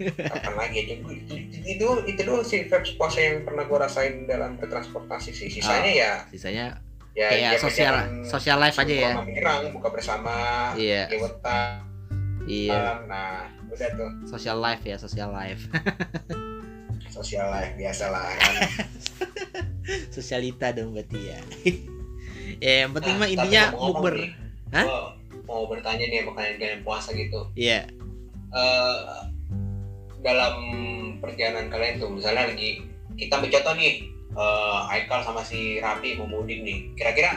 Kapan 0.03 0.55
lagi 0.59 0.77
aja 0.83 0.95
Gua- 1.07 1.15
itu 1.63 1.89
itu 2.07 2.21
dulu 2.27 2.43
sih 2.43 2.67
vibes 2.67 2.99
puasa 2.99 3.23
yang 3.23 3.47
pernah 3.47 3.63
gue 3.63 3.79
rasain 3.79 4.27
dalam 4.27 4.59
bertransportasi 4.59 5.31
sih. 5.31 5.47
Sisanya 5.47 5.91
ya 5.95 6.13
sisanya 6.31 6.67
ya 7.15 7.31
kayak 7.31 7.63
sosial 7.63 7.95
jaman-jaman 7.95 8.31
sosial 8.31 8.59
life 8.59 8.79
aja 8.79 8.95
ya. 8.95 9.13
Pirang, 9.23 9.61
buka 9.75 9.89
bersama 9.91 10.35
iya. 10.75 11.07
Gewetan, 11.11 11.83
iya. 12.47 13.03
Nah 13.07 13.58
udah 13.71 13.89
tuh. 13.97 14.11
Sosial 14.29 14.59
life 14.59 14.83
ya 14.85 14.97
sosial 14.97 15.31
life. 15.31 15.63
Sosial 17.19 17.51
life 17.51 17.75
biasa 17.75 18.15
lah 18.15 18.31
kan 18.37 18.55
sosialita 20.15 20.71
dong 20.71 20.95
berarti 20.95 21.19
ya. 21.19 21.41
Ya 22.59 22.87
yang 22.87 22.97
penting 22.97 23.15
Nah, 23.21 23.21
mah 23.23 23.29
intinya 23.31 23.63
mukber 23.77 24.15
nih, 24.19 24.33
Hah? 24.75 25.15
mau 25.47 25.69
bertanya 25.71 26.11
nih 26.11 26.25
sama 26.27 26.33
kalian 26.35 26.57
kalian 26.59 26.83
puasa 26.83 27.13
gitu. 27.15 27.41
Iya. 27.55 27.87
Eh, 28.51 29.21
dalam 30.25 30.55
perjalanan 31.23 31.71
kalian 31.71 32.03
tuh 32.03 32.11
misalnya 32.11 32.51
lagi 32.51 32.83
kita 33.15 33.39
mencontoh 33.39 33.75
nih 33.79 34.11
eh 34.39 34.79
Aikal 34.91 35.21
sama 35.23 35.45
si 35.45 35.79
Rapi 35.79 36.19
mau 36.19 36.27
mudik 36.27 36.65
nih. 36.65 36.91
Kira-kira 36.99 37.37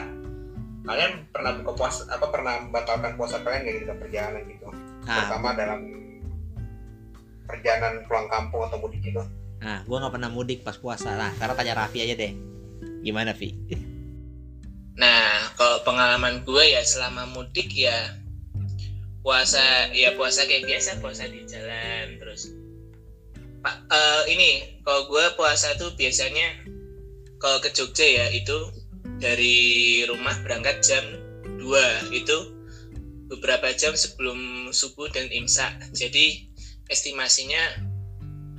kalian 0.82 1.28
pernah 1.30 1.54
buka 1.62 1.72
puasa 1.78 2.08
apa 2.10 2.26
pernah 2.32 2.66
membatalkan 2.66 3.14
puasa 3.14 3.38
kalian 3.46 3.62
nggak 3.62 3.74
di 3.78 3.82
dalam 3.86 3.98
perjalanan 4.02 4.42
gitu? 4.48 4.66
Nah 5.06 5.14
terutama 5.22 5.48
dalam 5.54 5.80
perjalanan 7.46 8.04
pulang 8.06 8.28
kampung 8.30 8.66
atau 8.66 8.78
mudik 8.78 9.02
gitu. 9.02 9.22
Nah 9.62 9.82
gue 9.86 9.96
nggak 9.96 10.14
pernah 10.14 10.30
mudik 10.30 10.66
pas 10.66 10.76
puasa. 10.78 11.14
Lah 11.14 11.30
karena 11.38 11.54
tanya 11.54 11.74
Raffi 11.78 12.02
aja 12.02 12.14
deh. 12.14 12.32
Gimana 13.02 13.34
Vi 13.34 13.50
Nah, 14.92 15.48
kalau 15.56 15.80
pengalaman 15.88 16.44
gue 16.44 16.64
ya 16.68 16.84
selama 16.84 17.24
mudik 17.32 17.72
ya 17.72 18.12
puasa 19.24 19.88
ya 19.94 20.12
puasa 20.18 20.44
kayak 20.44 20.66
biasa 20.66 20.98
puasa 20.98 21.30
di 21.30 21.46
jalan 21.46 22.18
terus 22.18 22.50
Pak 23.62 23.86
eh, 23.86 24.22
ini 24.34 24.82
kalau 24.82 25.06
gue 25.06 25.22
puasa 25.38 25.78
tuh 25.78 25.94
biasanya 25.94 26.66
kalau 27.38 27.62
ke 27.62 27.70
Jogja 27.70 28.02
ya 28.02 28.26
itu 28.34 28.54
dari 29.22 30.02
rumah 30.10 30.34
berangkat 30.42 30.82
jam 30.82 31.06
2 31.62 32.10
itu 32.10 32.36
beberapa 33.30 33.70
jam 33.72 33.94
sebelum 33.94 34.68
subuh 34.74 35.06
dan 35.08 35.30
imsak. 35.30 35.70
Jadi 35.94 36.51
estimasinya 36.92 37.88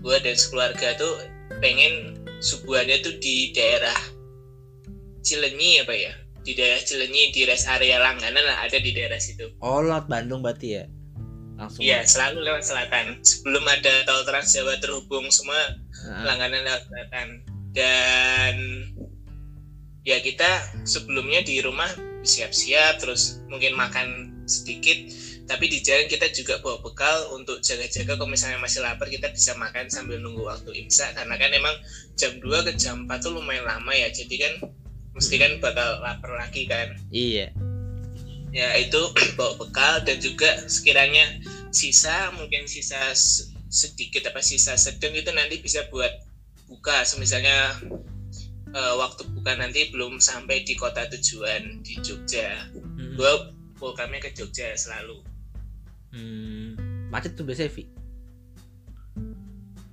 gue 0.04 0.18
dan 0.20 0.36
sekeluarga 0.36 0.98
tuh 1.00 1.14
pengen 1.62 2.20
subuhannya 2.44 3.00
tuh 3.06 3.16
di 3.24 3.56
daerah 3.56 3.96
Cilenyi 5.24 5.80
apa 5.80 5.96
ya? 5.96 6.12
Di 6.44 6.52
daerah 6.52 6.84
Cilenyi 6.84 7.32
di 7.32 7.48
rest 7.48 7.72
area 7.72 8.02
langganan 8.04 8.44
lah 8.44 8.68
ada 8.68 8.76
di 8.76 8.92
daerah 8.92 9.16
situ. 9.16 9.48
Oh 9.64 9.80
lewat 9.80 10.12
Bandung 10.12 10.44
berarti 10.44 10.82
ya? 10.82 10.84
Langsung. 11.56 11.80
Iya 11.80 12.04
selalu 12.04 12.44
lewat 12.44 12.68
selatan. 12.68 13.24
Sebelum 13.24 13.64
ada 13.64 14.04
tol 14.04 14.28
Trans 14.28 14.52
Jawa 14.52 14.76
terhubung 14.84 15.32
semua 15.32 15.80
Nah, 16.04 16.28
langganan 16.28 16.68
lewat 16.68 16.84
selatan. 16.92 17.28
Dan 17.72 18.56
ya 20.04 20.20
kita 20.20 20.84
sebelumnya 20.84 21.40
di 21.48 21.64
rumah 21.64 21.88
siap-siap 22.28 23.00
terus 23.00 23.40
mungkin 23.48 23.80
makan 23.80 24.36
sedikit 24.44 25.00
tapi 25.44 25.68
di 25.68 25.84
jalan 25.84 26.08
kita 26.08 26.32
juga 26.32 26.56
bawa 26.64 26.80
bekal 26.80 27.36
untuk 27.36 27.60
jaga-jaga 27.60 28.16
kalau 28.16 28.32
misalnya 28.32 28.64
masih 28.64 28.80
lapar 28.80 29.12
kita 29.12 29.28
bisa 29.36 29.52
makan 29.60 29.92
sambil 29.92 30.16
nunggu 30.24 30.48
waktu 30.48 30.72
imsak. 30.80 31.20
Karena 31.20 31.36
kan 31.36 31.52
emang 31.52 31.76
jam 32.16 32.40
2 32.40 32.68
ke 32.68 32.72
jam 32.80 33.04
4 33.04 33.20
tuh 33.20 33.36
lumayan 33.36 33.68
lama 33.68 33.92
ya 33.92 34.08
jadi 34.08 34.36
kan 34.40 34.54
mesti 35.14 35.36
kan 35.36 35.52
bakal 35.60 36.00
lapar 36.00 36.32
lagi 36.40 36.64
kan. 36.64 36.96
Iya. 37.12 37.52
Ya 38.56 38.70
itu 38.80 39.02
bawa 39.38 39.60
bekal 39.60 40.08
dan 40.08 40.24
juga 40.24 40.48
sekiranya 40.72 41.44
sisa 41.76 42.32
mungkin 42.40 42.64
sisa 42.64 43.12
sedikit 43.68 44.30
apa 44.32 44.40
sisa 44.40 44.80
sedang 44.80 45.12
itu 45.12 45.28
nanti 45.36 45.60
bisa 45.60 45.84
buat 45.92 46.12
buka. 46.72 47.04
Misalnya 47.20 47.84
waktu 48.74 49.28
buka 49.36 49.60
nanti 49.60 49.92
belum 49.92 50.24
sampai 50.24 50.64
di 50.64 50.80
kota 50.80 51.04
tujuan 51.12 51.84
di 51.84 52.00
Jogja. 52.00 52.72
Mm-mm. 52.72 53.20
gue 53.20 53.34
pulkamnya 53.76 54.24
ke 54.24 54.32
Jogja 54.32 54.72
selalu 54.80 55.33
Hmm, 56.14 56.78
macet 57.10 57.34
tuh 57.34 57.42
biasanya 57.44 57.74
Vi 57.74 57.84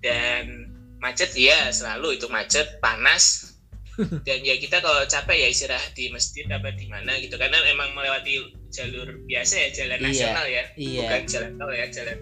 dan 0.01 0.45
macet 1.01 1.33
ya 1.37 1.69
selalu 1.73 2.17
itu 2.17 2.27
macet 2.29 2.81
panas. 2.81 3.53
Dan 4.25 4.41
ya 4.41 4.57
kita 4.57 4.81
kalau 4.81 5.05
capek 5.05 5.45
ya 5.45 5.49
istirahat 5.53 5.93
di 5.93 6.09
masjid 6.09 6.49
apa 6.49 6.73
di 6.73 6.89
mana 6.89 7.21
gitu. 7.21 7.37
Karena 7.37 7.61
emang 7.69 7.93
melewati 7.93 8.49
jalur 8.73 9.05
biasa 9.29 9.61
ya 9.61 9.69
jalan 9.77 10.01
Iya, 10.01 10.09
nasional 10.09 10.47
ya. 10.49 10.65
iya. 10.81 11.01
bukan 11.05 11.23
jalan 11.29 11.53
tol 11.61 11.73
ya 11.75 11.87
jalan 11.93 12.17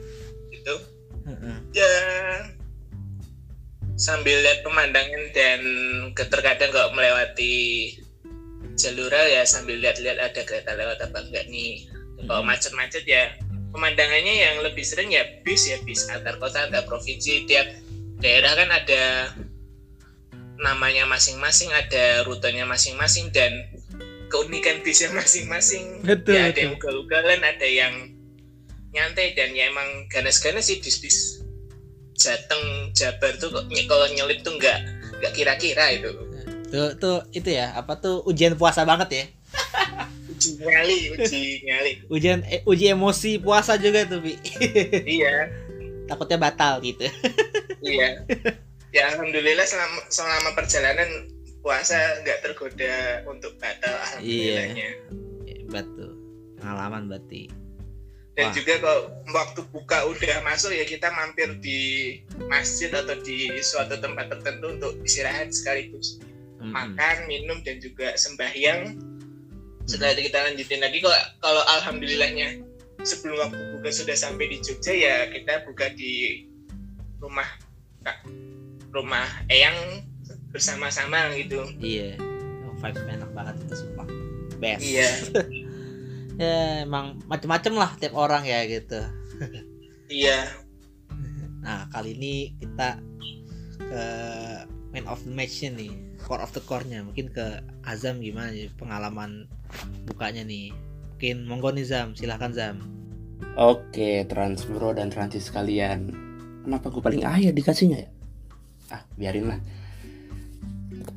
itu 0.51 0.75
Heeh. 1.29 1.57
ya 1.77 1.93
sambil 3.95 4.43
lihat 4.43 4.67
pemandangan 4.67 5.23
dan 5.31 5.61
terkadang 6.17 6.71
kalau 6.75 6.91
melewati 6.99 7.95
jalur 8.75 9.11
ya 9.11 9.43
sambil 9.47 9.79
lihat-lihat 9.79 10.19
ada 10.19 10.41
kereta 10.43 10.75
lewat 10.75 10.99
apa 10.99 11.19
enggak 11.23 11.47
nih. 11.47 11.87
Kalau 12.27 12.43
macet-macet 12.43 13.07
ya 13.07 13.31
pemandangannya 13.71 14.35
yang 14.35 14.57
lebih 14.65 14.85
sering 14.85 15.13
ya 15.13 15.25
bis 15.45 15.69
ya 15.69 15.79
bis 15.85 16.09
antar 16.09 16.37
kota 16.41 16.69
antar 16.69 16.85
provinsi. 16.89 17.45
Tiap 17.49 17.67
daerah 18.19 18.53
kan 18.57 18.69
ada 18.73 19.03
namanya 20.59 21.07
masing-masing 21.07 21.71
ada 21.71 22.27
rutenya 22.27 22.67
masing-masing 22.67 23.31
dan 23.31 23.53
keunikan 24.29 24.83
bisnya 24.83 25.15
masing-masing. 25.21 26.03
Betul, 26.03 26.35
ya 26.35 26.41
ada 26.49 26.51
betul. 26.51 26.63
yang 26.63 26.73
ugal-ugalan 26.79 27.41
ada 27.45 27.69
yang 27.69 27.95
nyantai 28.91 29.37
dan 29.37 29.53
ya 29.53 29.69
emang 29.69 30.09
ganas-ganas 30.09 30.65
sih 30.65 30.81
bis-bis 30.81 31.45
Jateng 32.19 32.91
Jabar 32.97 33.37
tuh 33.39 33.53
kok 33.53 33.65
ny- 33.71 33.87
kalau 33.87 34.09
nyelip 34.11 34.43
tuh 34.43 34.57
nggak 34.59 34.79
nggak 35.23 35.33
kira-kira 35.37 35.95
itu. 35.95 36.11
Tuh 36.69 36.91
tuh 36.99 37.23
itu 37.31 37.49
ya 37.55 37.73
apa 37.79 37.97
tuh 37.97 38.27
ujian 38.27 38.59
puasa 38.59 38.83
banget 38.83 39.09
ya 39.15 39.25
nyali 40.59 41.15
uji 41.15 41.63
nyali. 41.65 41.93
Ujian 42.11 42.43
eh, 42.51 42.61
uji 42.67 42.91
emosi 42.91 43.39
puasa 43.39 43.79
juga 43.79 44.05
tuh 44.07 44.19
Vi 44.23 44.35
iya. 45.19 45.51
Takutnya 46.11 46.39
batal 46.41 46.83
gitu. 46.83 47.07
Iya. 47.79 48.27
Ya 48.91 49.15
alhamdulillah 49.15 49.63
selama 49.63 50.03
selama 50.11 50.51
perjalanan 50.59 51.31
puasa 51.63 51.95
nggak 52.27 52.43
tergoda 52.43 53.23
untuk 53.31 53.55
batal 53.63 53.95
alhamdulillahnya. 53.95 54.99
Hebat 55.47 55.87
tuh 55.95 56.19
pengalaman 56.59 57.07
berarti. 57.07 57.47
Dan 58.35 58.51
Wah. 58.51 58.55
juga 58.55 58.75
kalau 58.83 59.03
waktu 59.35 59.61
buka 59.71 59.99
udah 60.11 60.43
masuk 60.47 60.75
ya 60.75 60.87
kita 60.87 61.11
mampir 61.11 61.55
di 61.59 61.81
masjid 62.51 62.91
atau 62.91 63.15
di 63.23 63.51
suatu 63.63 63.99
tempat 63.99 64.31
tertentu 64.31 64.75
untuk 64.75 64.93
istirahat 65.07 65.55
sekaligus. 65.55 66.19
Makan 66.59 67.31
minum 67.31 67.63
dan 67.63 67.79
juga 67.79 68.19
sembahyang 68.19 68.99
setelah 69.89 70.13
itu 70.13 70.29
kita 70.29 70.39
lanjutin 70.45 70.81
lagi 70.85 71.01
kalau 71.01 71.21
kalau 71.41 71.63
alhamdulillahnya 71.81 72.61
sebelum 73.01 73.49
waktu 73.49 73.63
buka 73.79 73.89
sudah 73.89 74.13
sampai 74.13 74.53
di 74.53 74.61
Jogja 74.61 74.93
ya 74.93 75.17
kita 75.33 75.65
buka 75.65 75.89
di 75.97 76.45
rumah 77.19 77.49
Kak, 78.05 78.29
rumah 78.95 79.27
Eyang 79.51 80.07
bersama-sama 80.55 81.35
gitu. 81.35 81.67
Iya. 81.83 82.15
Oh, 82.65 82.75
vibes 82.79 83.03
enak 83.05 83.31
banget 83.35 83.55
itu 83.67 83.75
sumpah. 83.85 84.07
Best. 84.63 84.85
Iya. 84.87 85.09
Ya 86.39 86.87
emang 86.87 87.19
macem-macem 87.27 87.75
lah 87.75 87.99
tiap 87.99 88.15
orang 88.15 88.47
ya 88.47 88.63
gitu. 88.71 89.03
Iya. 90.07 90.55
Nah 91.67 91.91
kali 91.91 92.15
ini 92.15 92.55
kita 92.63 93.03
ke 93.77 94.05
main 94.95 95.03
of 95.11 95.19
the 95.27 95.35
match 95.35 95.67
nih 95.67 96.08
core 96.23 96.43
of 96.43 96.51
the 96.53 96.63
core-nya 96.63 97.03
mungkin 97.07 97.31
ke 97.31 97.63
Azam 97.87 98.21
gimana 98.21 98.51
nih 98.51 98.69
pengalaman 98.75 99.47
bukanya 100.05 100.43
nih 100.43 100.75
mungkin 101.15 101.37
monggo 101.47 101.71
nih 101.73 101.87
Zam 101.87 102.15
silahkan 102.19 102.53
Zam 102.55 102.79
Oke, 103.59 104.23
Transbro 104.27 104.95
dan 104.95 105.11
Transis 105.11 105.51
sekalian. 105.51 106.15
Kenapa 106.63 106.91
gue 106.95 107.03
paling 107.03 107.23
akhir 107.27 107.55
dikasihnya 107.55 107.99
ya? 108.07 108.11
Ah, 108.95 109.03
biarin 109.19 109.51
lah. 109.51 109.59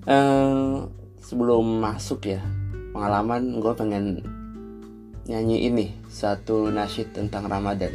Eh, 0.09 0.77
sebelum 1.21 1.81
masuk 1.81 2.33
ya, 2.33 2.41
pengalaman 2.97 3.61
gue 3.61 3.73
pengen 3.77 4.05
nyanyi 5.29 5.69
ini 5.69 5.85
satu 6.09 6.73
nasyid 6.73 7.13
tentang 7.13 7.45
Ramadan. 7.45 7.93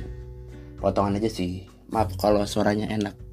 Potongan 0.78 1.18
aja 1.18 1.30
sih. 1.30 1.66
Maaf 1.90 2.14
kalau 2.14 2.46
suaranya 2.46 2.86
enak. 2.86 3.25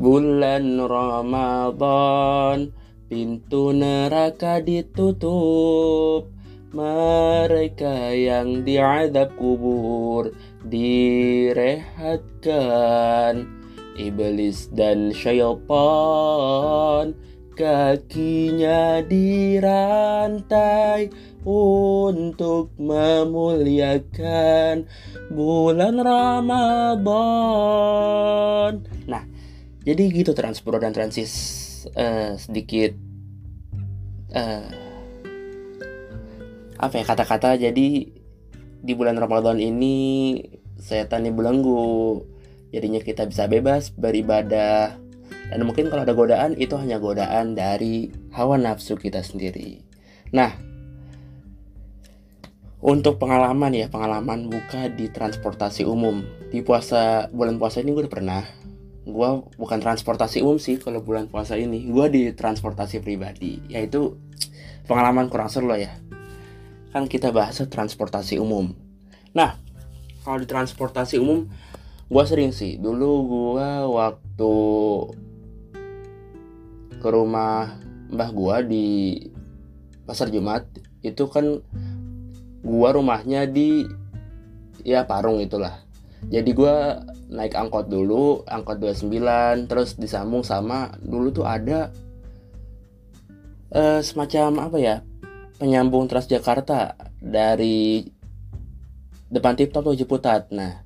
Bulan 0.00 0.80
Ramadan, 0.80 2.72
pintu 3.12 3.76
neraka 3.76 4.64
ditutup. 4.64 6.24
Mereka 6.72 8.08
yang 8.14 8.62
diadab 8.64 9.34
kubur 9.34 10.30
direhatkan 10.62 12.14
Iblis 13.98 14.70
dan 14.70 15.10
syaitan 15.10 17.10
Kakinya 17.58 19.02
dirantai 19.02 21.10
Untuk 21.42 22.70
memuliakan 22.78 24.86
bulan 25.34 25.98
Ramadan 25.98 27.18
Nah, 29.10 29.26
jadi 29.80 30.02
gitu 30.12 30.36
Transpro 30.36 30.76
dan 30.76 30.92
Transis 30.92 31.32
eh, 31.96 32.36
Sedikit 32.36 32.92
eh, 34.36 34.68
apa 36.80 36.94
ya 36.96 37.04
kata-kata. 37.04 37.56
Jadi 37.60 37.88
di 38.80 38.92
bulan 38.96 39.16
Ramadan 39.16 39.60
ini 39.60 40.36
setan 40.80 41.28
ini 41.28 41.32
belenggu. 41.32 42.20
Jadinya 42.72 43.00
kita 43.00 43.28
bisa 43.28 43.48
bebas 43.48 43.92
beribadah. 43.92 44.96
Dan 45.50 45.66
mungkin 45.66 45.90
kalau 45.90 46.06
ada 46.06 46.14
godaan 46.14 46.54
itu 46.56 46.78
hanya 46.78 47.02
godaan 47.02 47.58
dari 47.58 48.08
hawa 48.36 48.56
nafsu 48.60 48.94
kita 48.94 49.24
sendiri. 49.24 49.82
Nah 50.32 50.54
untuk 52.80 53.20
pengalaman 53.20 53.76
ya 53.76 53.92
pengalaman 53.92 54.48
buka 54.48 54.88
di 54.92 55.08
transportasi 55.12 55.84
umum. 55.84 56.24
Di 56.48 56.64
puasa 56.64 57.28
bulan 57.28 57.60
puasa 57.60 57.84
ini 57.84 57.92
gue 57.92 58.08
udah 58.08 58.14
pernah 58.14 58.42
gue 59.06 59.30
bukan 59.56 59.78
transportasi 59.80 60.44
umum 60.44 60.60
sih 60.60 60.76
kalau 60.76 61.00
bulan 61.00 61.26
puasa 61.26 61.56
ini 61.56 61.88
gue 61.88 62.06
di 62.12 62.22
transportasi 62.36 63.00
pribadi 63.00 63.60
yaitu 63.72 64.20
pengalaman 64.84 65.32
kurang 65.32 65.48
seru 65.48 65.72
lah 65.72 65.80
ya 65.80 65.92
kan 66.90 67.06
kita 67.06 67.30
bahas 67.30 67.62
transportasi 67.62 68.42
umum. 68.42 68.74
Nah, 69.30 69.54
kalau 70.26 70.42
di 70.42 70.46
transportasi 70.50 71.22
umum, 71.22 71.46
gua 72.10 72.26
sering 72.26 72.50
sih. 72.50 72.76
Dulu 72.76 73.10
gua 73.30 73.86
waktu 73.86 74.54
ke 76.98 77.08
rumah 77.08 77.78
mbah 78.10 78.30
gua 78.34 78.60
di 78.66 79.16
pasar 80.04 80.34
Jumat 80.34 80.66
itu 81.06 81.30
kan 81.30 81.62
gua 82.66 82.90
rumahnya 82.92 83.46
di 83.46 83.86
ya 84.82 85.06
Parung 85.06 85.38
itulah. 85.38 85.86
Jadi 86.28 86.50
gua 86.52 87.00
naik 87.32 87.56
angkot 87.56 87.88
dulu, 87.88 88.44
angkot 88.44 88.82
29 88.82 89.70
terus 89.70 89.96
disambung 89.96 90.44
sama 90.44 90.92
dulu 91.00 91.32
tuh 91.32 91.46
ada 91.48 91.88
eh, 93.72 94.04
semacam 94.04 94.68
apa 94.68 94.78
ya? 94.78 94.96
penyambung 95.60 96.08
Transjakarta 96.08 96.96
dari 97.20 98.00
depan 99.28 99.54
Tip 99.60 99.76
Top 99.76 99.84
atau 99.84 99.92
Ciputat. 99.92 100.48
Nah, 100.56 100.80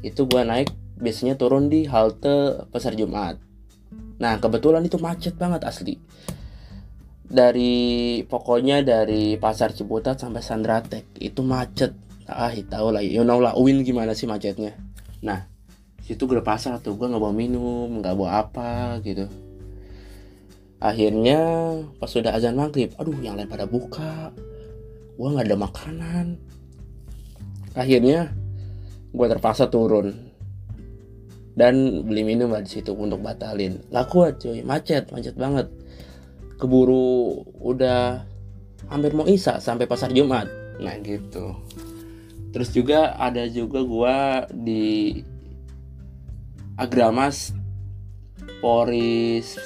itu 0.00 0.24
gua 0.24 0.42
naik 0.42 0.72
biasanya 0.96 1.36
turun 1.36 1.68
di 1.68 1.84
halte 1.84 2.64
Pasar 2.72 2.96
Jumat. 2.96 3.36
Nah, 4.16 4.40
kebetulan 4.40 4.80
itu 4.88 4.96
macet 4.96 5.36
banget 5.36 5.68
asli. 5.68 6.00
Dari 7.26 8.22
pokoknya 8.24 8.80
dari 8.80 9.36
Pasar 9.36 9.76
Ciputat 9.76 10.16
sampai 10.16 10.40
Sandratek 10.40 11.04
itu 11.20 11.44
macet. 11.44 12.05
Ah, 12.26 12.50
tahu 12.50 12.90
lah, 12.90 13.02
you 13.06 13.22
know 13.22 13.38
lah 13.38 13.54
Uin 13.54 13.86
gimana 13.86 14.10
sih 14.10 14.26
macetnya. 14.26 14.74
Nah, 15.22 15.46
situ 16.02 16.26
gue 16.26 16.42
pasar 16.42 16.82
tuh 16.82 16.98
gue 16.98 17.06
nggak 17.06 17.22
bawa 17.22 17.34
minum, 17.34 18.02
nggak 18.02 18.14
bawa 18.18 18.46
apa 18.46 18.98
gitu. 19.06 19.30
Akhirnya 20.76 21.40
pas 21.96 22.10
sudah 22.10 22.36
azan 22.36 22.54
maghrib 22.54 22.92
aduh 23.00 23.16
yang 23.24 23.34
lain 23.34 23.48
pada 23.48 23.64
buka. 23.64 24.30
Gua 25.16 25.32
nggak 25.32 25.48
ada 25.48 25.58
makanan. 25.58 26.26
Akhirnya 27.72 28.30
gue 29.16 29.26
terpaksa 29.26 29.72
turun. 29.72 30.12
Dan 31.56 32.04
beli 32.04 32.20
minum 32.20 32.52
di 32.60 32.68
situ 32.68 32.92
untuk 32.92 33.24
batalin. 33.24 33.80
Gak 33.88 34.12
kuat 34.12 34.44
cuy 34.44 34.60
macet 34.60 35.08
macet 35.08 35.40
banget. 35.40 35.72
Keburu 36.60 37.40
udah 37.64 38.28
hampir 38.92 39.16
mau 39.16 39.24
isa 39.24 39.56
sampai 39.56 39.88
pasar 39.88 40.12
Jumat. 40.12 40.52
Nah 40.76 41.00
gitu 41.00 41.56
terus 42.56 42.72
juga 42.72 43.12
ada 43.20 43.44
juga 43.52 43.84
gua 43.84 44.48
di 44.48 45.20
Agramas 46.80 47.52
Poris 48.64 49.60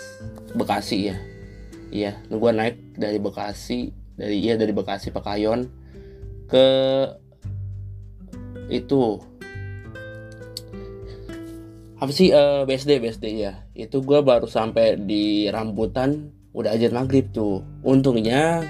Bekasi 0.59 1.15
ya. 1.15 1.17
Iya 1.95 2.19
gua 2.35 2.51
naik 2.51 2.99
dari 2.99 3.23
Bekasi 3.23 3.95
dari 4.19 4.43
iya 4.43 4.59
dari 4.59 4.75
Bekasi 4.75 5.15
Pekayon 5.15 5.71
ke 6.51 6.67
itu. 8.75 9.23
Apa 12.03 12.11
sih 12.11 12.35
eh, 12.35 12.67
BSD 12.67 12.99
BSD 12.99 13.27
ya 13.39 13.71
itu 13.79 14.03
gua 14.03 14.19
baru 14.27 14.51
sampai 14.51 14.99
di 14.99 15.47
rambutan 15.47 16.35
udah 16.51 16.75
ajar 16.75 16.91
maghrib 16.91 17.31
tuh. 17.31 17.63
Untungnya 17.87 18.67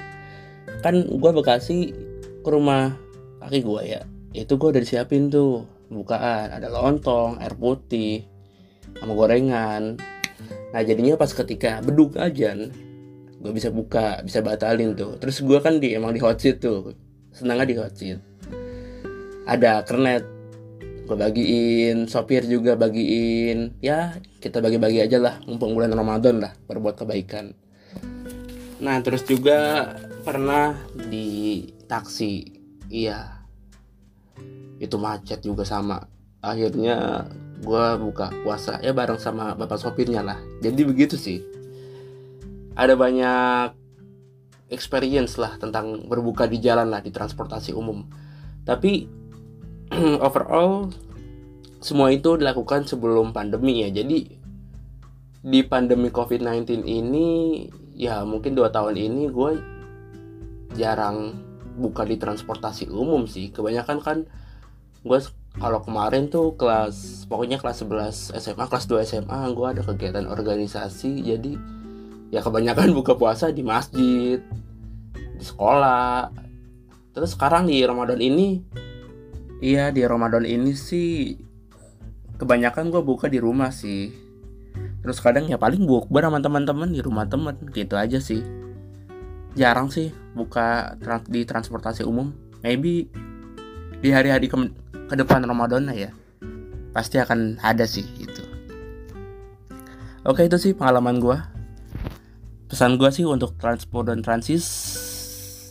kan 0.84 1.08
gua 1.08 1.32
Bekasi 1.32 1.96
ke 2.44 2.48
rumah 2.52 2.92
kaki 3.40 3.64
gua 3.64 3.80
ya 3.80 4.09
itu 4.30 4.52
gua 4.54 4.70
udah 4.70 4.82
disiapin 4.82 5.26
tuh 5.26 5.66
bukaan 5.90 6.54
ada 6.54 6.70
lontong 6.70 7.42
air 7.42 7.54
putih 7.58 8.22
sama 8.98 9.12
gorengan. 9.18 9.98
Nah 10.70 10.80
jadinya 10.86 11.18
pas 11.18 11.30
ketika 11.34 11.82
beduk 11.82 12.14
ajan 12.14 12.70
gue 13.40 13.52
bisa 13.56 13.72
buka 13.72 14.20
bisa 14.22 14.38
batalin 14.44 14.94
tuh. 14.94 15.18
Terus 15.18 15.42
gua 15.42 15.58
kan 15.58 15.82
di 15.82 15.98
emang 15.98 16.14
di 16.14 16.20
hot 16.22 16.38
seat 16.38 16.62
tuh 16.62 16.94
senangnya 17.34 17.66
di 17.66 17.76
hot 17.78 17.94
seat 17.94 18.18
ada 19.50 19.82
kernet 19.82 20.22
gue 21.10 21.16
bagiin 21.18 22.06
sopir 22.06 22.46
juga 22.46 22.78
bagiin. 22.78 23.82
Ya 23.82 24.14
kita 24.38 24.62
bagi-bagi 24.62 25.02
aja 25.02 25.18
lah 25.18 25.42
mumpung 25.42 25.74
bulan 25.74 25.90
Ramadan 25.90 26.38
lah 26.38 26.54
berbuat 26.70 27.02
kebaikan. 27.02 27.50
Nah 28.78 29.02
terus 29.02 29.26
juga 29.26 29.90
pernah 30.22 30.78
di 30.94 31.66
taksi. 31.90 32.62
Iya 32.86 33.39
itu 34.80 34.96
macet 34.96 35.44
juga 35.44 35.62
sama. 35.68 36.08
Akhirnya 36.40 37.28
gue 37.60 37.86
buka 38.00 38.32
puasa 38.40 38.80
ya 38.80 38.96
bareng 38.96 39.20
sama 39.20 39.52
bapak 39.52 39.76
sopirnya 39.76 40.24
lah. 40.24 40.40
Jadi 40.64 40.82
begitu 40.88 41.20
sih. 41.20 41.44
Ada 42.72 42.96
banyak 42.96 43.76
experience 44.72 45.36
lah 45.36 45.60
tentang 45.60 46.08
berbuka 46.08 46.48
di 46.48 46.56
jalan 46.64 46.88
lah 46.88 47.04
di 47.04 47.12
transportasi 47.12 47.76
umum. 47.76 48.08
Tapi 48.64 49.04
overall 50.26 50.88
semua 51.84 52.08
itu 52.08 52.40
dilakukan 52.40 52.88
sebelum 52.88 53.36
pandemi 53.36 53.84
ya. 53.84 53.92
Jadi 53.92 54.40
di 55.40 55.60
pandemi 55.64 56.08
COVID-19 56.08 56.84
ini 56.88 57.28
ya 57.96 58.24
mungkin 58.24 58.56
dua 58.56 58.72
tahun 58.72 58.96
ini 58.96 59.22
gue 59.28 59.52
jarang 60.76 61.36
buka 61.76 62.08
di 62.08 62.16
transportasi 62.16 62.88
umum 62.88 63.28
sih. 63.28 63.52
Kebanyakan 63.52 63.98
kan 64.00 64.18
gue 65.00 65.18
kalau 65.58 65.82
kemarin 65.82 66.30
tuh 66.30 66.54
kelas 66.54 67.26
pokoknya 67.26 67.58
kelas 67.58 67.82
11 67.82 68.38
SMA 68.38 68.64
kelas 68.70 68.86
2 68.86 69.02
SMA 69.08 69.40
gue 69.50 69.66
ada 69.66 69.82
kegiatan 69.82 70.28
organisasi. 70.30 71.26
Jadi 71.26 71.52
ya 72.30 72.44
kebanyakan 72.44 72.92
buka 72.98 73.18
puasa 73.18 73.50
di 73.50 73.64
masjid 73.64 74.38
di 75.14 75.44
sekolah. 75.44 76.30
Terus 77.10 77.34
sekarang 77.34 77.66
di 77.66 77.82
Ramadan 77.82 78.20
ini 78.22 78.62
iya 79.58 79.90
di 79.90 80.06
Ramadan 80.06 80.46
ini 80.46 80.72
sih 80.72 81.36
kebanyakan 82.38 82.94
gue 82.94 83.02
buka 83.02 83.26
di 83.26 83.42
rumah 83.42 83.74
sih. 83.74 84.12
Terus 85.00 85.18
kadang 85.18 85.48
ya 85.48 85.56
paling 85.56 85.88
bukber 85.88 86.22
sama 86.22 86.38
teman-teman 86.44 86.92
di 86.92 87.00
rumah 87.02 87.26
temen 87.26 87.56
gitu 87.72 87.96
aja 87.98 88.20
sih. 88.22 88.44
Jarang 89.58 89.90
sih 89.90 90.14
buka 90.36 90.94
di 91.26 91.42
transportasi 91.42 92.06
umum. 92.06 92.30
Maybe 92.62 93.10
di 94.00 94.08
hari-hari 94.08 94.48
ke, 95.10 95.18
depan 95.18 95.42
Ramadan 95.42 95.90
ya. 95.90 96.14
Pasti 96.94 97.18
akan 97.18 97.58
ada 97.58 97.82
sih 97.86 98.06
itu 98.18 98.50
oke 100.24 100.44
itu 100.44 100.56
sih 100.60 100.72
pengalaman 100.76 101.16
gue 101.16 101.38
pesan 102.68 103.00
gue 103.00 103.10
sih 103.10 103.24
untuk 103.26 103.56
transport 103.56 104.12
dan 104.12 104.20
transis 104.20 104.64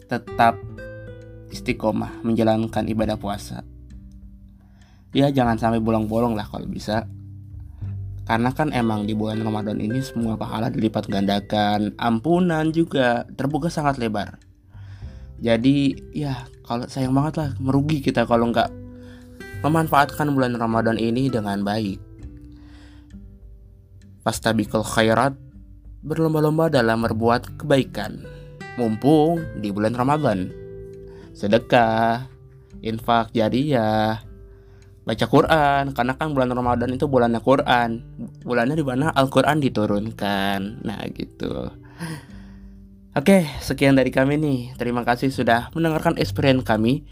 tetap 0.10 0.58
istiqomah 1.54 2.21
menjalankan 2.25 2.86
ibadah 2.91 3.15
puasa. 3.15 3.63
Ya 5.15 5.32
jangan 5.34 5.58
sampai 5.58 5.82
bolong-bolong 5.82 6.38
lah 6.38 6.45
kalau 6.45 6.69
bisa. 6.69 7.08
Karena 8.30 8.54
kan 8.54 8.69
emang 8.75 9.10
di 9.10 9.17
bulan 9.17 9.41
Ramadan 9.41 9.82
ini 9.82 10.06
semua 10.06 10.38
pahala 10.38 10.69
dilipat 10.69 11.10
gandakan. 11.10 11.97
Ampunan 11.97 12.69
juga 12.69 13.25
terbuka 13.34 13.73
sangat 13.73 13.97
lebar. 13.97 14.38
Jadi 15.41 15.97
ya 16.13 16.45
kalau 16.67 16.86
sayang 16.86 17.15
banget 17.15 17.41
lah 17.41 17.49
merugi 17.58 18.06
kita 18.06 18.30
kalau 18.30 18.54
nggak 18.54 18.69
memanfaatkan 19.63 20.32
bulan 20.32 20.56
Ramadan 20.56 20.95
ini 20.95 21.28
dengan 21.28 21.63
baik. 21.63 22.00
Fastabikul 24.24 24.84
khairat 24.84 25.36
berlomba-lomba 26.04 26.72
dalam 26.72 27.04
berbuat 27.04 27.60
kebaikan. 27.60 28.24
Mumpung 28.80 29.43
di 29.60 29.72
bulan 29.72 29.95
Ramadan. 29.95 30.48
Sedekah 31.36 32.28
infak 32.80 33.36
jariah 33.36 34.24
baca 35.04 35.26
Quran. 35.28 35.84
Karena 35.91 36.13
kan 36.15 36.32
bulan 36.32 36.52
Ramadan 36.56 36.95
itu 36.95 37.08
bulannya 37.12 37.43
Quran. 37.43 37.89
Bulannya 38.48 38.76
di 38.80 38.86
mana 38.88 39.12
Al-Quran 39.12 39.60
diturunkan. 39.60 40.88
Nah 40.88 41.04
gitu. 41.12 41.67
Oke, 43.17 43.43
sekian 43.60 44.00
dari 44.00 44.13
kami 44.13 44.39
nih. 44.39 44.60
Terima 44.80 45.04
kasih 45.04 45.34
sudah 45.34 45.67
mendengarkan 45.76 46.15
experience 46.15 46.63
kami. 46.63 47.04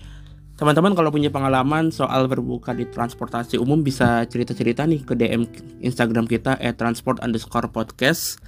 Teman-teman 0.58 0.98
kalau 0.98 1.14
punya 1.14 1.30
pengalaman 1.30 1.94
soal 1.94 2.26
berbuka 2.26 2.74
di 2.74 2.90
transportasi 2.90 3.62
umum 3.62 3.86
bisa 3.86 4.26
cerita-cerita 4.26 4.90
nih 4.90 5.06
ke 5.06 5.14
DM 5.14 5.46
Instagram 5.86 6.26
kita 6.26 6.58
@transport 6.74 7.22
underscore 7.22 7.70
podcast. 7.70 8.42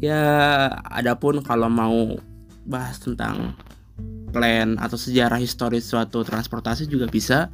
Ya, 0.00 0.16
adapun 0.88 1.44
kalau 1.44 1.68
mau 1.68 2.16
bahas 2.64 2.96
tentang 3.04 3.52
plan 4.32 4.80
atau 4.80 4.96
sejarah 4.96 5.36
historis 5.36 5.84
suatu 5.84 6.24
transportasi 6.24 6.88
juga 6.88 7.04
bisa. 7.04 7.52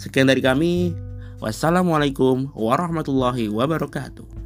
Sekian 0.00 0.24
dari 0.24 0.40
kami. 0.40 0.96
Wassalamualaikum 1.44 2.56
warahmatullahi 2.56 3.52
wabarakatuh. 3.52 4.43